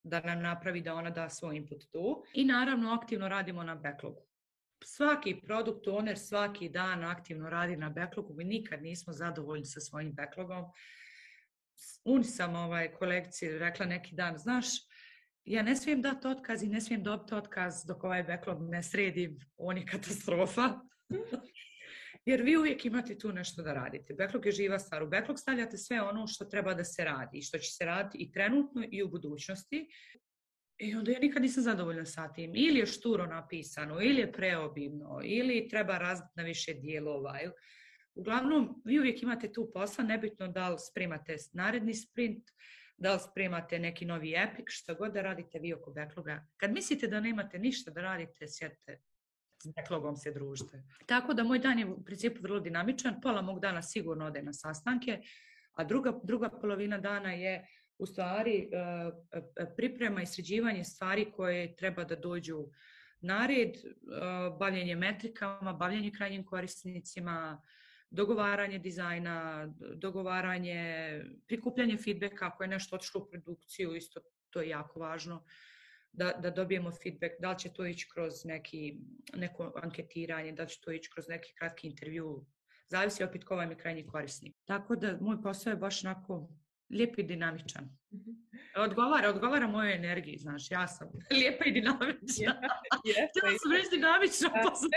[0.04, 2.24] da nam napravi da ona da svoj input tu.
[2.34, 4.22] I naravno aktivno radimo na backlogu.
[4.86, 8.34] Svaki produkt owner svaki dan aktivno radi na backlogu.
[8.34, 10.66] Mi nikad nismo zadovoljni sa svojim backlogom.
[12.06, 14.66] Uni sam ovaj kolekciji rekla neki dan, znaš,
[15.46, 19.40] ja ne smijem dati otkaz i ne smijem dobiti otkaz dok ovaj backlog ne sredim.
[19.58, 20.70] On je katastrofa.
[22.26, 24.14] Jer vi uvijek imate tu nešto da radite.
[24.14, 25.04] Backlog je živa stvar.
[25.04, 28.18] U backlog stavljate sve ono što treba da se radi i što će se raditi
[28.18, 29.88] i trenutno i u budućnosti.
[30.78, 32.52] I onda ja nikad nisam zadovoljna sa tim.
[32.56, 37.40] Ili je šturo napisano, ili je preobimno, ili treba razbiti na više dijelova.
[38.15, 42.52] Uglavnom, vi uvijek imate tu posla, nebitno da li spremate naredni sprint,
[42.97, 46.47] da li spremate neki novi epic, što god da radite vi oko backloga.
[46.58, 48.99] Kad mislite da nemate ništa da radite, sjedite
[49.63, 50.84] s backlogom se družite.
[51.06, 54.54] Tako da moj dan je u principu vrlo dinamičan, pola mog dana sigurno ode na
[54.54, 55.21] sastanke,
[55.73, 58.78] a druga, druga polovina dana je u stvari e,
[59.58, 62.65] e, priprema i sređivanje stvari koje treba da dođu
[63.21, 63.82] na red, e,
[64.60, 67.62] bavljenje metrikama, bavljenje krajnjim korisnicima,
[68.13, 70.80] dogovaranje dizajna, dogovaranje,
[71.47, 75.43] prikupljanje feedbacka ako je nešto otišlo u produkciju, isto to je jako važno
[76.12, 78.97] da, da dobijemo feedback, da li će to ići kroz neki,
[79.36, 82.45] neko anketiranje, da li će to ići kroz neki kratki intervju,
[82.88, 84.56] zavisi opet ko vam je krajnji korisnik.
[84.65, 86.49] Tako da moj posao je baš onako
[86.89, 87.97] lijep i dinamičan.
[88.13, 88.32] Mhm.
[88.78, 91.08] Odgovara, odgovara mojoj energiji, znaš, ja sam
[91.39, 92.54] lijepa i dinamična.
[93.30, 94.89] Htjela sam reći dinamična, pa sam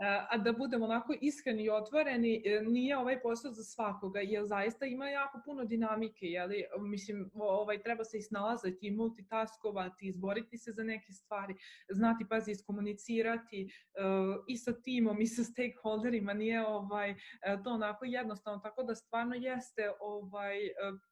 [0.00, 4.86] a da budemo onako iskreni i otvoreni, e, nije ovaj posao za svakoga, jer zaista
[4.86, 6.64] ima jako puno dinamike, jeli?
[6.80, 11.54] mislim, ovaj, treba se isnalazati i multitaskovati, izboriti se za neke stvari,
[11.90, 17.16] znati, pazi, iskomunicirati uh, i sa timom i sa stakeholderima, nije ovaj, e,
[17.64, 20.56] to onako jednostavno, tako da stvarno jeste, ovaj,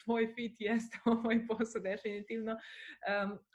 [0.05, 2.57] tvoj fit jeste ovaj posao definitivno.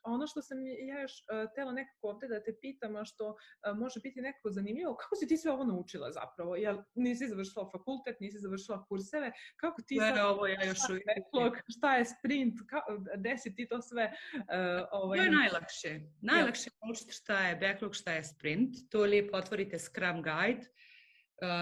[0.04, 3.36] Ono što sam ja još uh, tela nekako ovde da te pitam, a što
[3.76, 6.56] može biti nekako zanimljivo, kako si ti sve ovo naučila zapravo?
[6.56, 10.18] Jel nisi završila fakultet, nisi završila kurseve, kako ti sad...
[10.18, 11.06] ovo ja još uvijek.
[11.06, 12.82] Backlog, šta je sprint, ka,
[13.18, 14.12] gde si ti to sve...
[14.34, 15.18] Uh, ovaj...
[15.18, 16.00] To je najlakše.
[16.22, 18.76] Najlakše je naučiti šta je backlog, šta je sprint.
[18.90, 20.66] To lijepo otvorite Scrum Guide,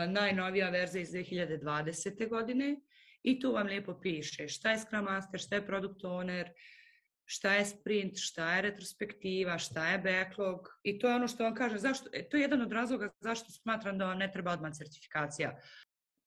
[0.07, 2.29] najnovija verzija iz 2020.
[2.29, 2.79] godine
[3.23, 6.49] i tu vam lijepo piše šta je Scrum Master, šta je Product Owner,
[7.31, 11.55] šta je sprint, šta je retrospektiva, šta je backlog i to je ono što vam
[11.55, 14.73] kažem, zašto, e, to je jedan od razloga zašto smatram da vam ne treba odmah
[14.73, 15.59] certifikacija.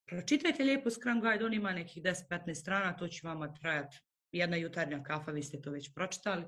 [0.07, 3.99] Pročitajte lijepo Scrum Guide, on ima nekih 10-15 strana, to će vama trajati
[4.33, 6.45] jedna jutarnja kafa, vi ste to već pročitali.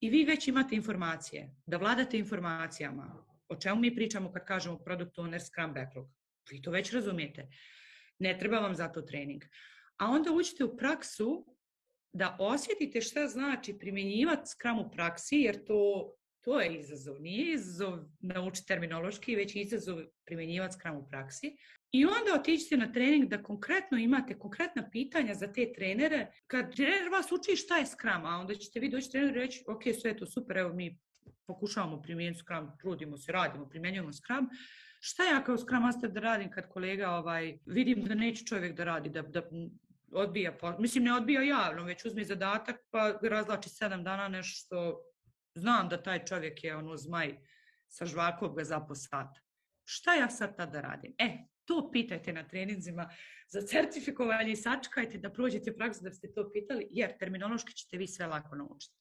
[0.00, 3.24] I vi već imate informacije, da vladate informacijama.
[3.48, 6.08] O čemu mi pričamo kad kažemo product owner Scrum backlog?
[6.50, 7.48] Vi to već razumijete.
[8.18, 9.42] Ne treba vam za to trening.
[9.96, 11.46] A onda uđite u praksu
[12.12, 17.20] da osjetite šta znači primjenjivati Scrum u praksi, jer to, to je izazov.
[17.20, 21.56] Nije izazov naučiti terminološki, već izazov primjenjivati Scrum u praksi.
[21.92, 26.32] I onda otićete na trening da konkretno imate konkretna pitanja za te trenere.
[26.46, 29.64] Kad trener vas uči šta je Scrum, a onda ćete vi doći trener i reći,
[29.66, 30.98] ok, sve je to super, evo mi
[31.46, 34.48] pokušavamo primijeniti Scrum, trudimo se, radimo, primjenjujemo Scrum.
[35.00, 38.84] Šta ja kao Scrum Master da radim kad kolega ovaj, vidim da neće čovjek da
[38.84, 39.42] radi, da, da
[40.12, 45.02] odbija, mislim ne odbija javno, već uzme zadatak pa razlači sedam dana nešto što
[45.54, 47.38] znam da taj čovjek je ono zmaj
[47.88, 49.38] sa žvakom ga zapo sat.
[49.84, 51.14] Šta ja sad tada radim?
[51.18, 53.10] E, to pitajte na treninzima
[53.48, 58.06] za certifikovanje i sačekajte da prođete praksu da ste to pitali, jer terminološki ćete vi
[58.06, 58.96] sve lako naučiti.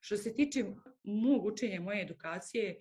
[0.00, 0.64] Što se tiče
[1.04, 2.76] mog učenja, moje edukacije,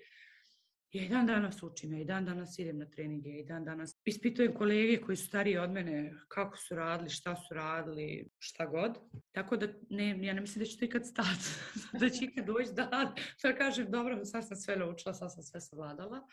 [0.95, 3.65] ja i dan danas učim, ja i dan danas idem na treninge, ja i dan
[3.65, 8.65] danas ispitujem kolege koji su stariji od mene kako su radili, šta su radili, šta
[8.65, 8.97] god.
[9.31, 11.45] Tako da ne, ja ne mislim da ću to ikad stati,
[11.99, 15.61] da će ikad doći dan, da kažem dobro, sad sam sve naučila, sad sam sve
[15.61, 16.27] savladala.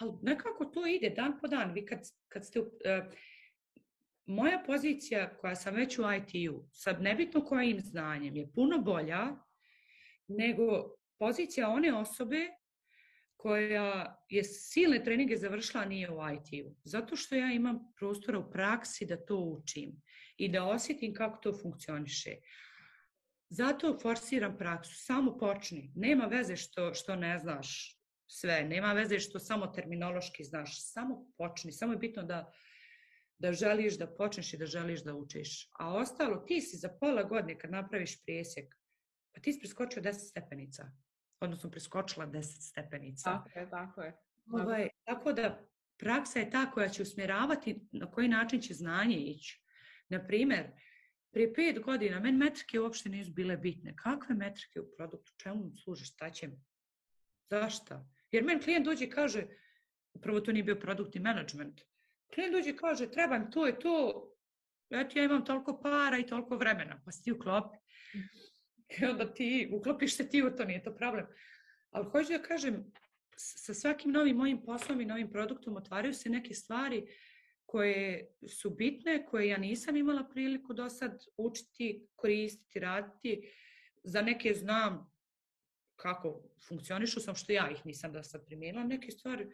[0.00, 1.72] Ali nekako to ide dan po dan.
[1.72, 2.60] Vi kad, kad ste...
[2.60, 2.68] Uh,
[4.26, 9.36] moja pozicija koja sam već u IT-u, sad nebitno kojim znanjem, je puno bolja
[10.28, 12.48] nego pozicija one osobe
[13.42, 16.74] koja je silne treninge završila, nije u IT-u.
[16.84, 20.02] Zato što ja imam prostora u praksi da to učim
[20.36, 22.36] i da osjetim kako to funkcioniše.
[23.48, 24.94] Zato forsiram praksu.
[24.94, 25.92] Samo počni.
[25.96, 28.64] Nema veze što, što ne znaš sve.
[28.64, 30.92] Nema veze što samo terminološki znaš.
[30.92, 31.72] Samo počni.
[31.72, 32.52] Samo je bitno da,
[33.38, 35.70] da želiš da počneš i da želiš da učiš.
[35.78, 38.74] A ostalo, ti si za pola godine kad napraviš prijesjek,
[39.34, 40.92] pa ti si preskočio 10 stepenica
[41.44, 43.30] odnosno preskočila 10 stepenica.
[43.30, 44.16] Tako je, tako je.
[44.52, 49.62] Ovaj, tako da praksa je ta koja će usmjeravati na koji način će znanje ići.
[50.08, 50.66] Naprimer,
[51.30, 53.96] prije pet godina meni metrike uopšte nisu bile bitne.
[53.96, 55.32] Kakve metrike u produktu?
[55.36, 56.04] Čemu mi služe?
[56.04, 56.60] Šta će mi?
[57.50, 58.06] Zašto?
[58.30, 59.46] Jer meni klijent dođe i kaže,
[60.20, 61.80] prvo to nije bio produkt i management,
[62.34, 64.28] klijent dođe i kaže, trebam to i to,
[64.90, 67.76] eto ja imam toliko para i toliko vremena, pa si ti uklopi.
[69.00, 71.26] I onda ti uklopiš se ti u to, nije to problem.
[71.90, 72.92] Ali hoću da kažem,
[73.36, 77.06] sa svakim novim mojim poslom i novim produktom otvaraju se neke stvari
[77.66, 83.52] koje su bitne, koje ja nisam imala priliku do sad učiti, koristiti, raditi.
[84.04, 85.12] Za neke znam
[85.96, 88.84] kako funkcionišu, sam što ja ih nisam da sad primijenila.
[88.84, 89.52] Neke stvari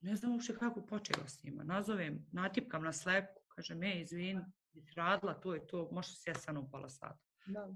[0.00, 1.64] ne znam uopšte kako počela s njima.
[1.64, 4.40] Nazovem, natipkam na Slacku, kažem, e, izvin,
[4.96, 7.24] radila, to je to, možda se ja sam upala sata.
[7.46, 7.74] Da.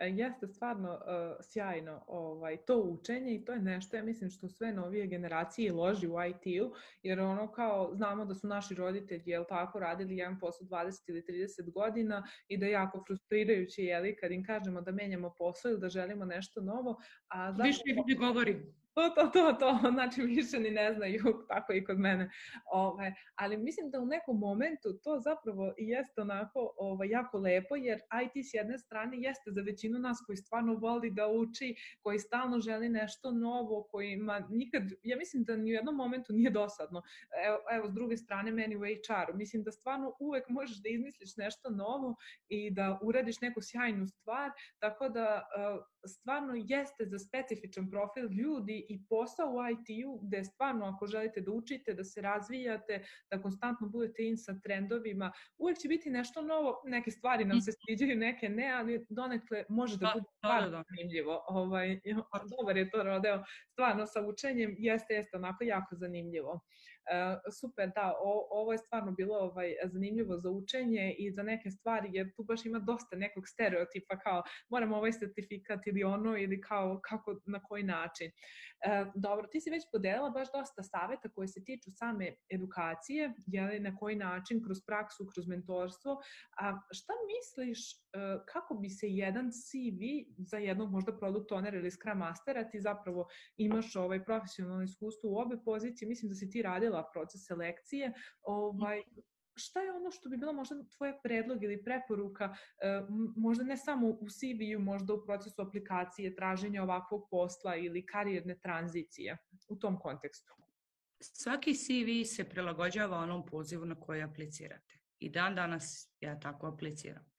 [0.00, 1.00] E, jeste stvarno uh,
[1.40, 6.08] sjajno ovaj, to učenje i to je nešto, ja mislim, što sve novije generacije loži
[6.08, 10.66] u IT-u, jer ono kao, znamo da su naši roditelji, jel tako, radili jedan posao
[10.66, 15.34] 20 ili 30 godina i da je jako frustrirajuće, jeli, kad im kažemo da menjamo
[15.38, 16.96] posao ili da želimo nešto novo.
[17.28, 17.66] A zapravo...
[17.66, 18.62] Više ne govori
[18.94, 22.30] to, to, to, to, znači više ni ne znaju, tako i kod mene.
[22.72, 27.98] Ove, ali mislim da u nekom momentu to zapravo jeste onako ove, jako lepo, jer
[27.98, 32.60] IT s jedne strane jeste za većinu nas koji stvarno voli da uči, koji stalno
[32.60, 37.02] želi nešto novo, kojima nikad, ja mislim da ni u jednom momentu nije dosadno.
[37.46, 41.36] Evo, evo s druge strane meni u HR-u, mislim da stvarno uvek možeš da izmisliš
[41.36, 42.16] nešto novo
[42.48, 45.42] i da uradiš neku sjajnu stvar, tako da
[46.06, 51.52] stvarno jeste za specifičan profil ljudi i posao u IT-u gde stvarno ako želite da
[51.52, 56.82] učite, da se razvijate, da konstantno budete in sa trendovima, uvek će biti nešto novo,
[56.84, 60.70] neke stvari nam se sviđaju, neke ne, ali donekle može da, da bude da, stvarno
[60.70, 60.84] da, da.
[60.88, 61.44] zanimljivo.
[61.48, 62.00] Ovaj,
[62.58, 63.44] dobar je to rodeo,
[63.80, 66.52] stvarno sa učenjem jeste, jeste onako jako zanimljivo.
[66.52, 71.70] Uh, super, da, o, ovo je stvarno bilo ovaj, zanimljivo za učenje i za neke
[71.70, 76.60] stvari, jer tu baš ima dosta nekog stereotipa kao moram ovaj sertifikat ili ono ili
[76.60, 78.30] kao kako, na koji način.
[78.84, 83.80] E, dobro, ti si već podelila baš dosta saveta koje se tiču same edukacije, jeli,
[83.80, 86.12] na koji način, kroz praksu, kroz mentorstvo.
[86.60, 87.96] A šta misliš, e,
[88.52, 90.00] kako bi se jedan CV
[90.38, 93.28] za jednog možda produkt ownera ili scrum mastera, ti zapravo
[93.70, 98.12] imaš ovaj profesionalno iskustvo u obe pozicije, mislim da si ti radila proces selekcije,
[98.42, 99.02] ovaj,
[99.56, 103.02] šta je ono što bi bilo možda tvoja predlog ili preporuka, e,
[103.36, 109.36] možda ne samo u CV-u, možda u procesu aplikacije, traženja ovakvog posla ili karijerne tranzicije
[109.68, 110.54] u tom kontekstu?
[111.20, 114.98] Svaki CV se prilagođava onom pozivu na koji aplicirate.
[115.18, 117.30] I dan danas ja tako apliciram.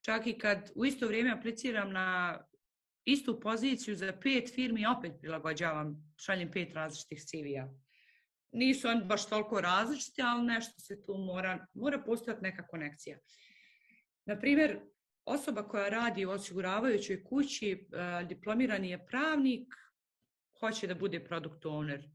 [0.00, 2.38] Čak i kad u isto vrijeme apliciram na
[3.12, 7.68] istu poziciju za pet firmi, opet prilagođavam, šaljem pet različitih CV-a
[8.52, 13.18] nisu oni baš toliko različiti, ali nešto se tu mora, mora postojati neka konekcija.
[14.24, 14.80] Naprimjer,
[15.24, 19.74] osoba koja radi u osiguravajućoj kući, e, diplomirani je pravnik,
[20.60, 22.10] hoće da bude product owner.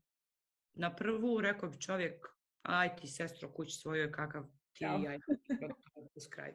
[0.73, 2.27] Na prvu rekao bi čovjek,
[2.61, 4.95] aj ti sestro kući svojoj kakav ti, ja.
[5.09, 6.53] aj ti kraju.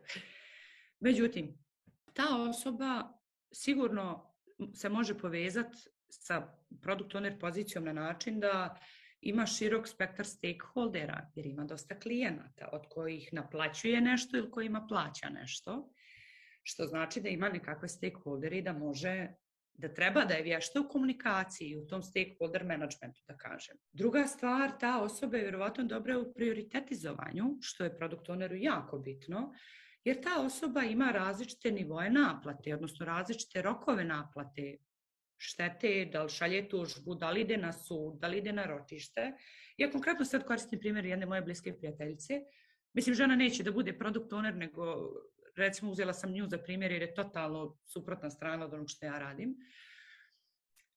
[1.00, 1.58] Međutim,
[2.12, 3.18] ta osoba
[3.52, 4.27] sigurno
[4.74, 5.78] se može povezati
[6.08, 8.78] sa product owner pozicijom na način da
[9.20, 15.28] ima širok spektar stakeholdera jer ima dosta klijenata od kojih naplaćuje nešto ili kojima plaća
[15.28, 15.92] nešto,
[16.62, 19.28] što znači da ima nekakve stakeholdere i da može
[19.78, 23.76] da treba da je vješta u komunikaciji, u tom stakeholder managementu, da kažem.
[23.92, 29.52] Druga stvar, ta osoba je vjerovatno dobra u prioritetizovanju, što je produkt owneru jako bitno,
[30.08, 34.76] jer ta osoba ima različite nivoje naplate, odnosno različite rokove naplate
[35.36, 39.32] štete, da li šalje tužbu, da li ide na sud, da li ide na ročište.
[39.76, 42.40] Ja konkretno sad koristim primjer jedne moje bliske prijateljice.
[42.92, 44.96] Mislim, žena neće da bude produkt owner, nego
[45.56, 49.18] recimo uzela sam nju za primjer jer je totalno suprotna strana od onog što ja
[49.18, 49.56] radim.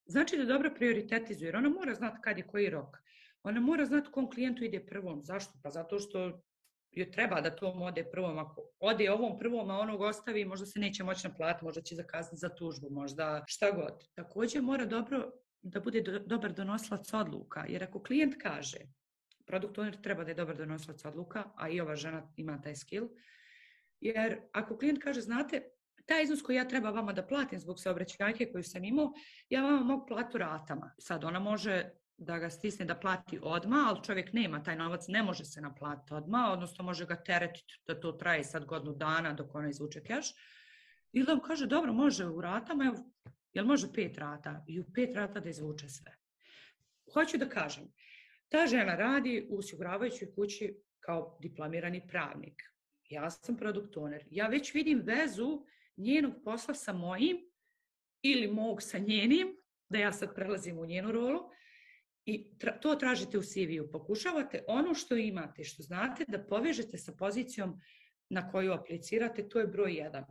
[0.05, 2.97] Znači da dobro prioritetizuje, ona mora znati kad je koji rok.
[3.43, 5.23] Ona mora znati kom klijentu ide prvom.
[5.23, 5.59] Zašto?
[5.63, 6.41] Pa zato što
[6.91, 8.37] joj treba da to ode prvom.
[8.37, 12.37] Ako ode ovom prvom, a onog ostavi, možda se neće moći naplatiti, možda će zakazati
[12.37, 14.13] za tužbu, možda šta god.
[14.13, 15.31] Takođe mora dobro
[15.61, 18.79] da bude do, dobar donosilac odluka, jer ako klijent kaže,
[19.45, 23.07] produkt owner treba da je dobar donosilac odluka, a i ova žena ima taj skill,
[23.99, 25.61] jer ako klijent kaže, znate,
[26.05, 29.13] taj iznos koji ja treba vama da platim zbog saobraćajke koju sam imao,
[29.49, 30.93] ja vama mogu platu ratama.
[30.97, 31.89] Sad ona može
[32.21, 36.13] da ga stisne da plati odma, ali čovjek nema taj novac, ne može se naplatiti
[36.13, 40.33] odma, odnosno može ga teretiti da to traje sad godinu dana dok ona izvuče keš.
[41.11, 42.97] Ili da kaže, dobro, može u ratama, evo,
[43.53, 44.63] jel može pet rata?
[44.67, 46.15] I u pet rata da izvuče sve.
[47.13, 47.93] Hoću da kažem,
[48.49, 52.63] ta žena radi u osiguravajućoj kući kao diplomirani pravnik.
[53.09, 54.23] Ja sam produkt owner.
[54.31, 55.65] Ja već vidim vezu
[55.97, 57.37] njenog posla sa mojim
[58.21, 59.57] ili mog sa njenim,
[59.89, 61.51] da ja sad prelazim u njenu rolu,
[62.25, 63.91] I tra to tražite u CV-u.
[63.91, 67.79] Pokušavate ono što imate, što znate, da povežete sa pozicijom
[68.29, 70.25] na koju aplicirate, to je broj jedan.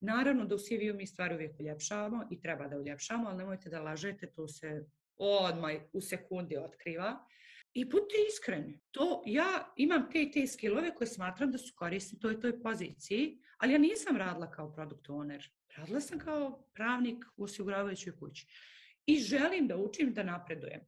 [0.00, 3.82] Naravno da u CV-u mi stvari uvijek uljepšavamo i treba da uljepšavamo, ali nemojte da
[3.82, 4.86] lažete, to se
[5.16, 7.26] odmah u sekundi otkriva.
[7.74, 8.80] I budite iskreni.
[8.90, 13.72] To, ja imam te te skillove koje smatram da su korisni toj toj poziciji, ali
[13.72, 15.48] ja nisam radila kao product owner.
[15.76, 18.46] Radila sam kao pravnik u osiguravajućoj kući.
[19.06, 20.80] I želim da učim da napredujem.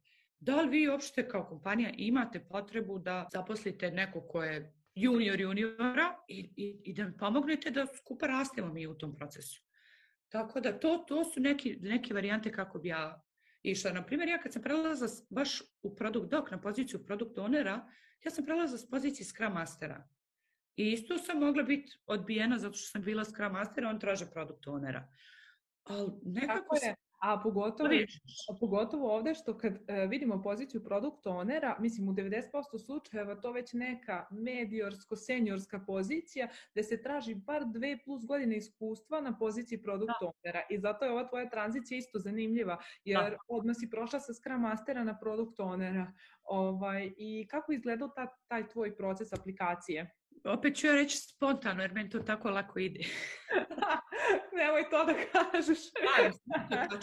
[0.45, 6.15] Da li vi uopšte kao kompanija imate potrebu da zaposlite neko ko je junior juniora
[6.27, 9.61] i, i, i da pomognete da skupa rastemo mi u tom procesu.
[10.29, 13.23] Tako da to, to su neki, neke varijante kako bi ja
[13.63, 13.91] išla.
[13.91, 17.79] Naprimjer, ja kad sam prelazila baš u product doc na poziciju product ownera,
[18.23, 20.07] ja sam prelazila s pozicije Scrum Mastera.
[20.75, 24.65] I isto sam mogla biti odbijena zato što sam bila Scrum Mastera, on traže product
[24.65, 25.03] ownera.
[25.83, 26.95] Ali nekako Kako je?
[27.19, 27.89] A pogotovo,
[28.49, 33.51] a pogotovo ovde što kad e, vidimo poziciju produkt ownera, mislim u 90% slučajeva to
[33.51, 40.13] već neka mediorsko-seniorska pozicija gde se traži bar dve plus godine iskustva na poziciji produkt
[40.21, 40.27] da.
[40.27, 43.37] ownera i zato je ova tvoja tranzicija isto zanimljiva jer da.
[43.47, 46.11] odmah si prošla sa Scrum Mastera na produkt ownera.
[46.43, 50.11] Ovaj, I kako izgledao ta, taj tvoj proces aplikacije?
[50.43, 52.99] Opet ću ja reći spontano, jer meni to tako lako ide.
[54.57, 55.77] Nemoj to da kažeš.
[56.69, 56.99] Da, to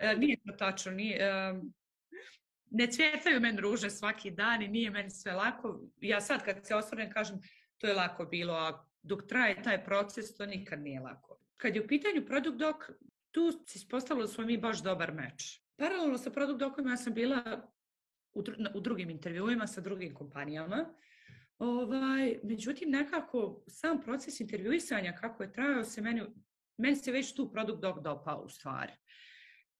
[0.00, 0.92] e, nije to tačno.
[0.92, 1.54] Nije, e,
[2.70, 5.80] ne cvjetaju meni ruže svaki dan i nije meni sve lako.
[6.00, 7.40] Ja sad kad se osvrnem kažem
[7.78, 11.38] to je lako bilo, a dok traje taj proces to nikad nije lako.
[11.56, 12.76] Kad je u pitanju Product Doc,
[13.30, 15.60] tu se ispostavilo da smo mi baš dobar meč.
[15.76, 17.70] Paralelno sa Product Docom ja sam bila
[18.34, 20.94] u, u drugim intervjuima sa drugim kompanijama
[21.58, 26.22] Ovaj, međutim, nekako sam proces intervjuisanja kako je trajao se meni,
[26.76, 28.92] meni se već tu produkt dok dopao u stvari.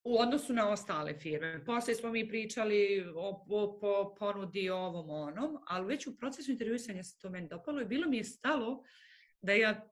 [0.04, 1.64] u odnosu na ostale firme.
[1.64, 7.02] Posle smo mi pričali o, o, o ponudi ovom onom, ali već u procesu intervjuisanja
[7.02, 8.82] se to meni dopalo i bilo mi je stalo
[9.42, 9.88] da ja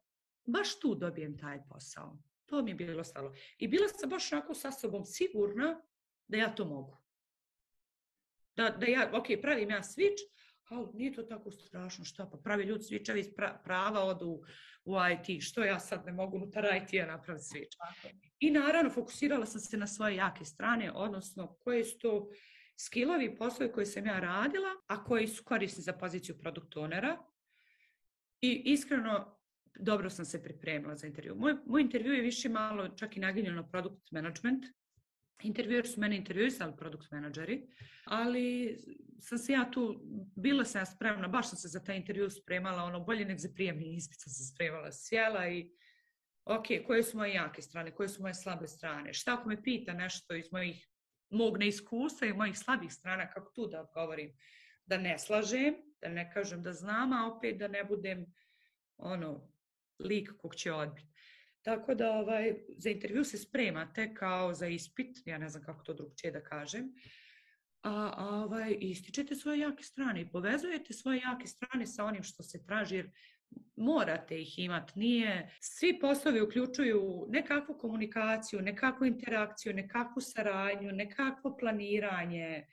[0.46, 2.18] baš tu dobijem taj posao.
[2.46, 3.32] To mi je bilo stalo.
[3.58, 5.80] I bila sam baš onako sa sobom sigurna
[6.28, 6.98] da ja to mogu.
[8.56, 10.22] Da, da ja, ok, pravim ja switch,
[10.72, 13.28] ali nije to tako strašno, šta pa pravi ljudi switchevi iz
[13.64, 14.42] prava odu
[14.84, 17.76] u IT, što ja sad ne mogu unutar IT-a napraviti switch.
[18.40, 22.28] I naravno fokusirala sam se na svoje jake strane, odnosno koje su to
[22.76, 27.16] skillovi i poslovi koje sam ja radila, a koji su korisni za poziciju produkt ownera.
[28.40, 29.38] I iskreno,
[29.78, 31.34] dobro sam se pripremila za intervju.
[31.34, 34.66] Moj, moj intervju je više malo čak i naginjeno na produkt management,
[35.42, 37.62] Intervjuer su mene intervjuisali produkt menadžeri,
[38.04, 38.76] ali
[39.20, 40.00] sam se ja tu,
[40.36, 43.48] bila sam ja spremna, baš sam se za taj intervju spremala, ono bolje nek za
[43.54, 45.70] prijemni ispit sam se spremala, sjela i
[46.44, 49.92] ok, koje su moje jake strane, koje su moje slabe strane, šta ako me pita
[49.92, 50.88] nešto iz mojih
[51.30, 54.32] mog neiskustva i mojih slabih strana, kako tu da odgovorim,
[54.86, 58.26] da ne slažem, da ne kažem da znam, a opet da ne budem
[58.96, 59.48] ono,
[59.98, 61.11] lik kog će odbiti.
[61.62, 65.94] Tako da ovaj, za intervju se spremate kao za ispit, ja ne znam kako to
[65.94, 66.94] drugčije da kažem,
[67.82, 72.42] a, a ovaj, ističete svoje jake strane i povezujete svoje jake strane sa onim što
[72.42, 73.10] se traži, jer
[73.76, 74.98] morate ih imati.
[74.98, 82.66] Nije, svi poslovi uključuju nekakvu komunikaciju, nekakvu interakciju, nekakvu saradnju, nekakvo planiranje,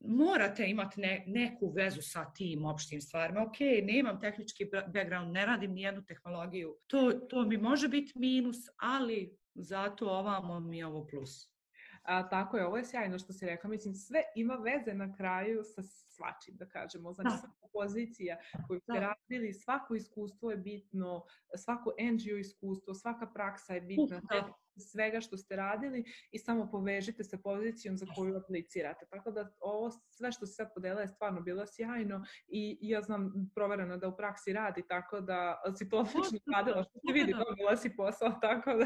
[0.00, 3.42] morate imati ne, neku vezu sa tim opštim stvarima.
[3.42, 6.76] Ok, nemam tehnički background, ne radim ni jednu tehnologiju.
[6.86, 11.58] To, to mi može biti minus, ali zato ovamo mi je ovo plus.
[12.02, 13.70] A, tako je, ovo je sjajno što si rekla.
[13.70, 15.82] Mislim, sve ima veze na kraju sa
[16.18, 17.12] svačim, da kažemo.
[17.12, 17.36] Znači, da.
[17.36, 19.00] svaka pozicija koju ste da.
[19.00, 21.24] radili, svako iskustvo je bitno,
[21.56, 24.20] svako NGO iskustvo, svaka praksa je bitna.
[24.30, 29.06] Da svega što ste radili i samo povežite sa pozicijom za koju aplicirate.
[29.10, 33.32] Tako da ovo sve što se sad podela je stvarno bilo sjajno i ja znam
[33.54, 37.76] provereno da u praksi radi, tako da si to odlično radila, što ti vidi, dobila
[37.76, 38.84] si posao, tako da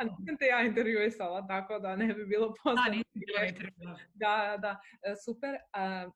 [0.00, 2.84] a nisam te ja intervjuisala, tako da ne bi bilo posao.
[4.14, 5.56] Da, da, da, e, super.
[5.72, 6.10] A,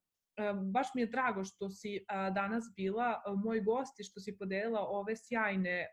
[0.73, 2.05] baš mi je drago što si
[2.35, 5.87] danas bila moj gost i što si podelila ove sjajne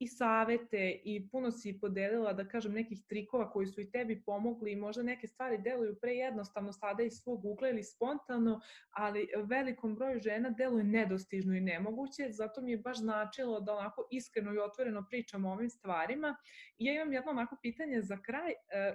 [0.00, 4.72] i savete i puno si podelila, da kažem, nekih trikova koji su i tebi pomogli
[4.72, 8.60] i možda neke stvari deluju pre jednostavno sada iz svog ugla ili spontano,
[8.90, 14.08] ali velikom broju žena deluje nedostižno i nemoguće, zato mi je baš značilo da onako
[14.10, 16.36] iskreno i otvoreno pričam o ovim stvarima.
[16.78, 18.54] I ja imam jedno onako pitanje za kraj, e,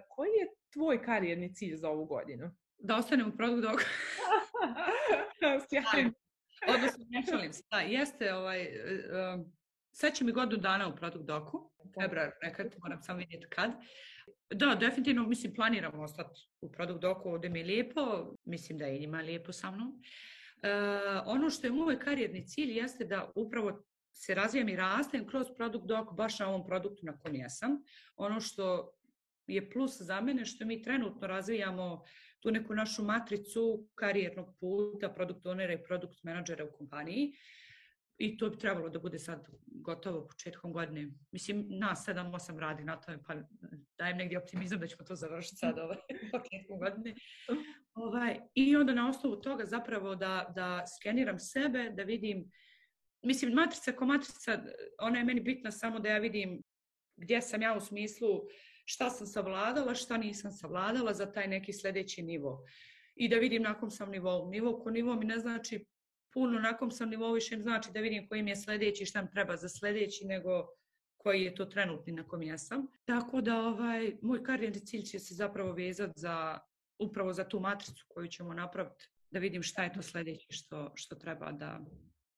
[0.10, 2.52] koji je tvoj karijerni cilj za ovu godinu?
[2.78, 3.82] Da ostanem u produkt dog.
[5.70, 6.12] Sjajno.
[6.68, 7.64] Odnosno, ne šalim se.
[7.72, 9.46] Da, jeste ovaj, uh,
[9.98, 13.72] Sad će mi godinu dana u produkt doku, februar nekad, moram samo vidjeti kad.
[14.50, 19.00] Da, definitivno, mislim, planiramo ostati u produkt doku, ovde mi je lijepo, mislim da je
[19.00, 20.02] njima lijepo sa mnom.
[20.64, 20.70] E,
[21.26, 25.86] ono što je moj karijerni cilj jeste da upravo se razvijam i rastem kroz produkt
[25.86, 27.84] dok baš na ovom produktu na kojem jesam.
[28.16, 28.94] Ono što
[29.48, 32.04] je plus za mene što mi trenutno razvijamo
[32.46, 37.34] tu neku našu matricu karijernog puta produkt ownera i produkt menadžera u kompaniji
[38.18, 41.10] i to bi trebalo da bude sad gotovo početkom godine.
[41.32, 43.36] Mislim, nas 7-8 radi na tome, pa
[43.98, 45.98] dajem negdje optimizam da ćemo to završiti sad ovaj,
[46.32, 47.16] početkom godine.
[47.94, 52.52] Ovaj, I onda na osnovu toga zapravo da, da skeniram sebe, da vidim,
[53.24, 54.64] mislim, matrica ko matrica,
[55.00, 56.62] ona je meni bitna samo da ja vidim
[57.18, 58.28] gdje sam ja u smislu
[58.86, 62.66] šta sam savladala, šta nisam savladala za taj neki sledeći nivo.
[63.16, 64.50] I da vidim na kom sam nivou.
[64.50, 65.86] Nivo ko nivo mi ne znači
[66.34, 69.32] puno na kom sam nivou više znači da vidim koji mi je sledeći, šta mi
[69.32, 70.68] treba za sledeći, nego
[71.18, 72.88] koji je to trenutni na kom ja sam.
[73.06, 76.60] Tako da ovaj, moj karijerni cilj će se zapravo vezati za,
[77.00, 81.16] upravo za tu matricu koju ćemo napraviti, da vidim šta je to sledeće što, što
[81.16, 81.80] treba da,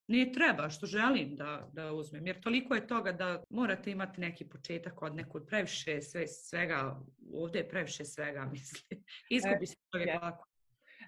[0.07, 2.27] nije treba, što želim da, da uzmem.
[2.27, 6.99] Jer toliko je toga da morate imati neki početak od nekud previše sve, svega,
[7.33, 9.03] ovde je previše svega, mislim.
[9.29, 10.47] Izgubi se čovjek lako.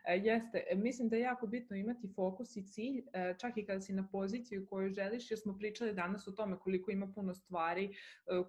[0.08, 3.66] E, jeste, e, mislim da je jako bitno imati fokus i cilj, e, čak i
[3.66, 7.34] kada si na poziciju koju želiš, jer smo pričali danas o tome koliko ima puno
[7.34, 7.96] stvari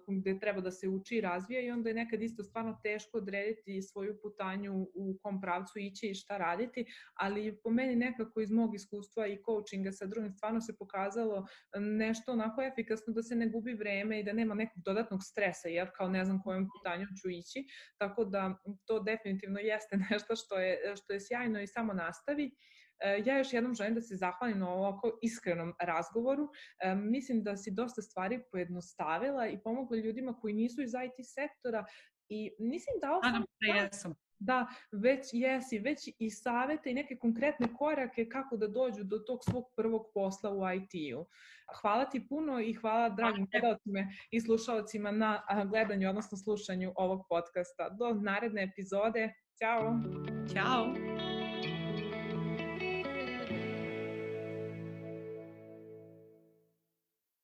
[0.07, 3.81] gde treba da se uči i razvija i onda je nekad isto stvarno teško odrediti
[3.81, 8.75] svoju putanju u kom pravcu ići i šta raditi, ali po meni nekako iz mog
[8.75, 11.47] iskustva i coachinga sa drugim stvarno se pokazalo
[11.79, 15.89] nešto onako efikasno da se ne gubi vreme i da nema nekog dodatnog stresa, jer
[15.97, 17.65] kao ne znam kojom putanjom ću ići,
[17.97, 22.51] tako da to definitivno jeste nešto što je, što je sjajno sjajno i samo nastavi.
[23.25, 26.49] Ja još jednom želim da se zahvalim na ovako iskrenom razgovoru.
[26.95, 31.85] Mislim da si dosta stvari pojednostavila i pomogla ljudima koji nisu iz IT sektora
[32.29, 33.21] i mislim da ovo...
[33.21, 39.03] Da, jesam da već jesi, već i savete i neke konkretne korake kako da dođu
[39.03, 41.25] do tog svog prvog posla u IT-u.
[41.81, 43.99] Hvala ti puno i hvala dragim gledalcima
[44.31, 47.89] i slušalcima na gledanju, odnosno slušanju ovog podcasta.
[47.89, 49.33] Do naredne epizode.
[49.59, 49.99] Ćao!
[50.53, 51.30] Ćao!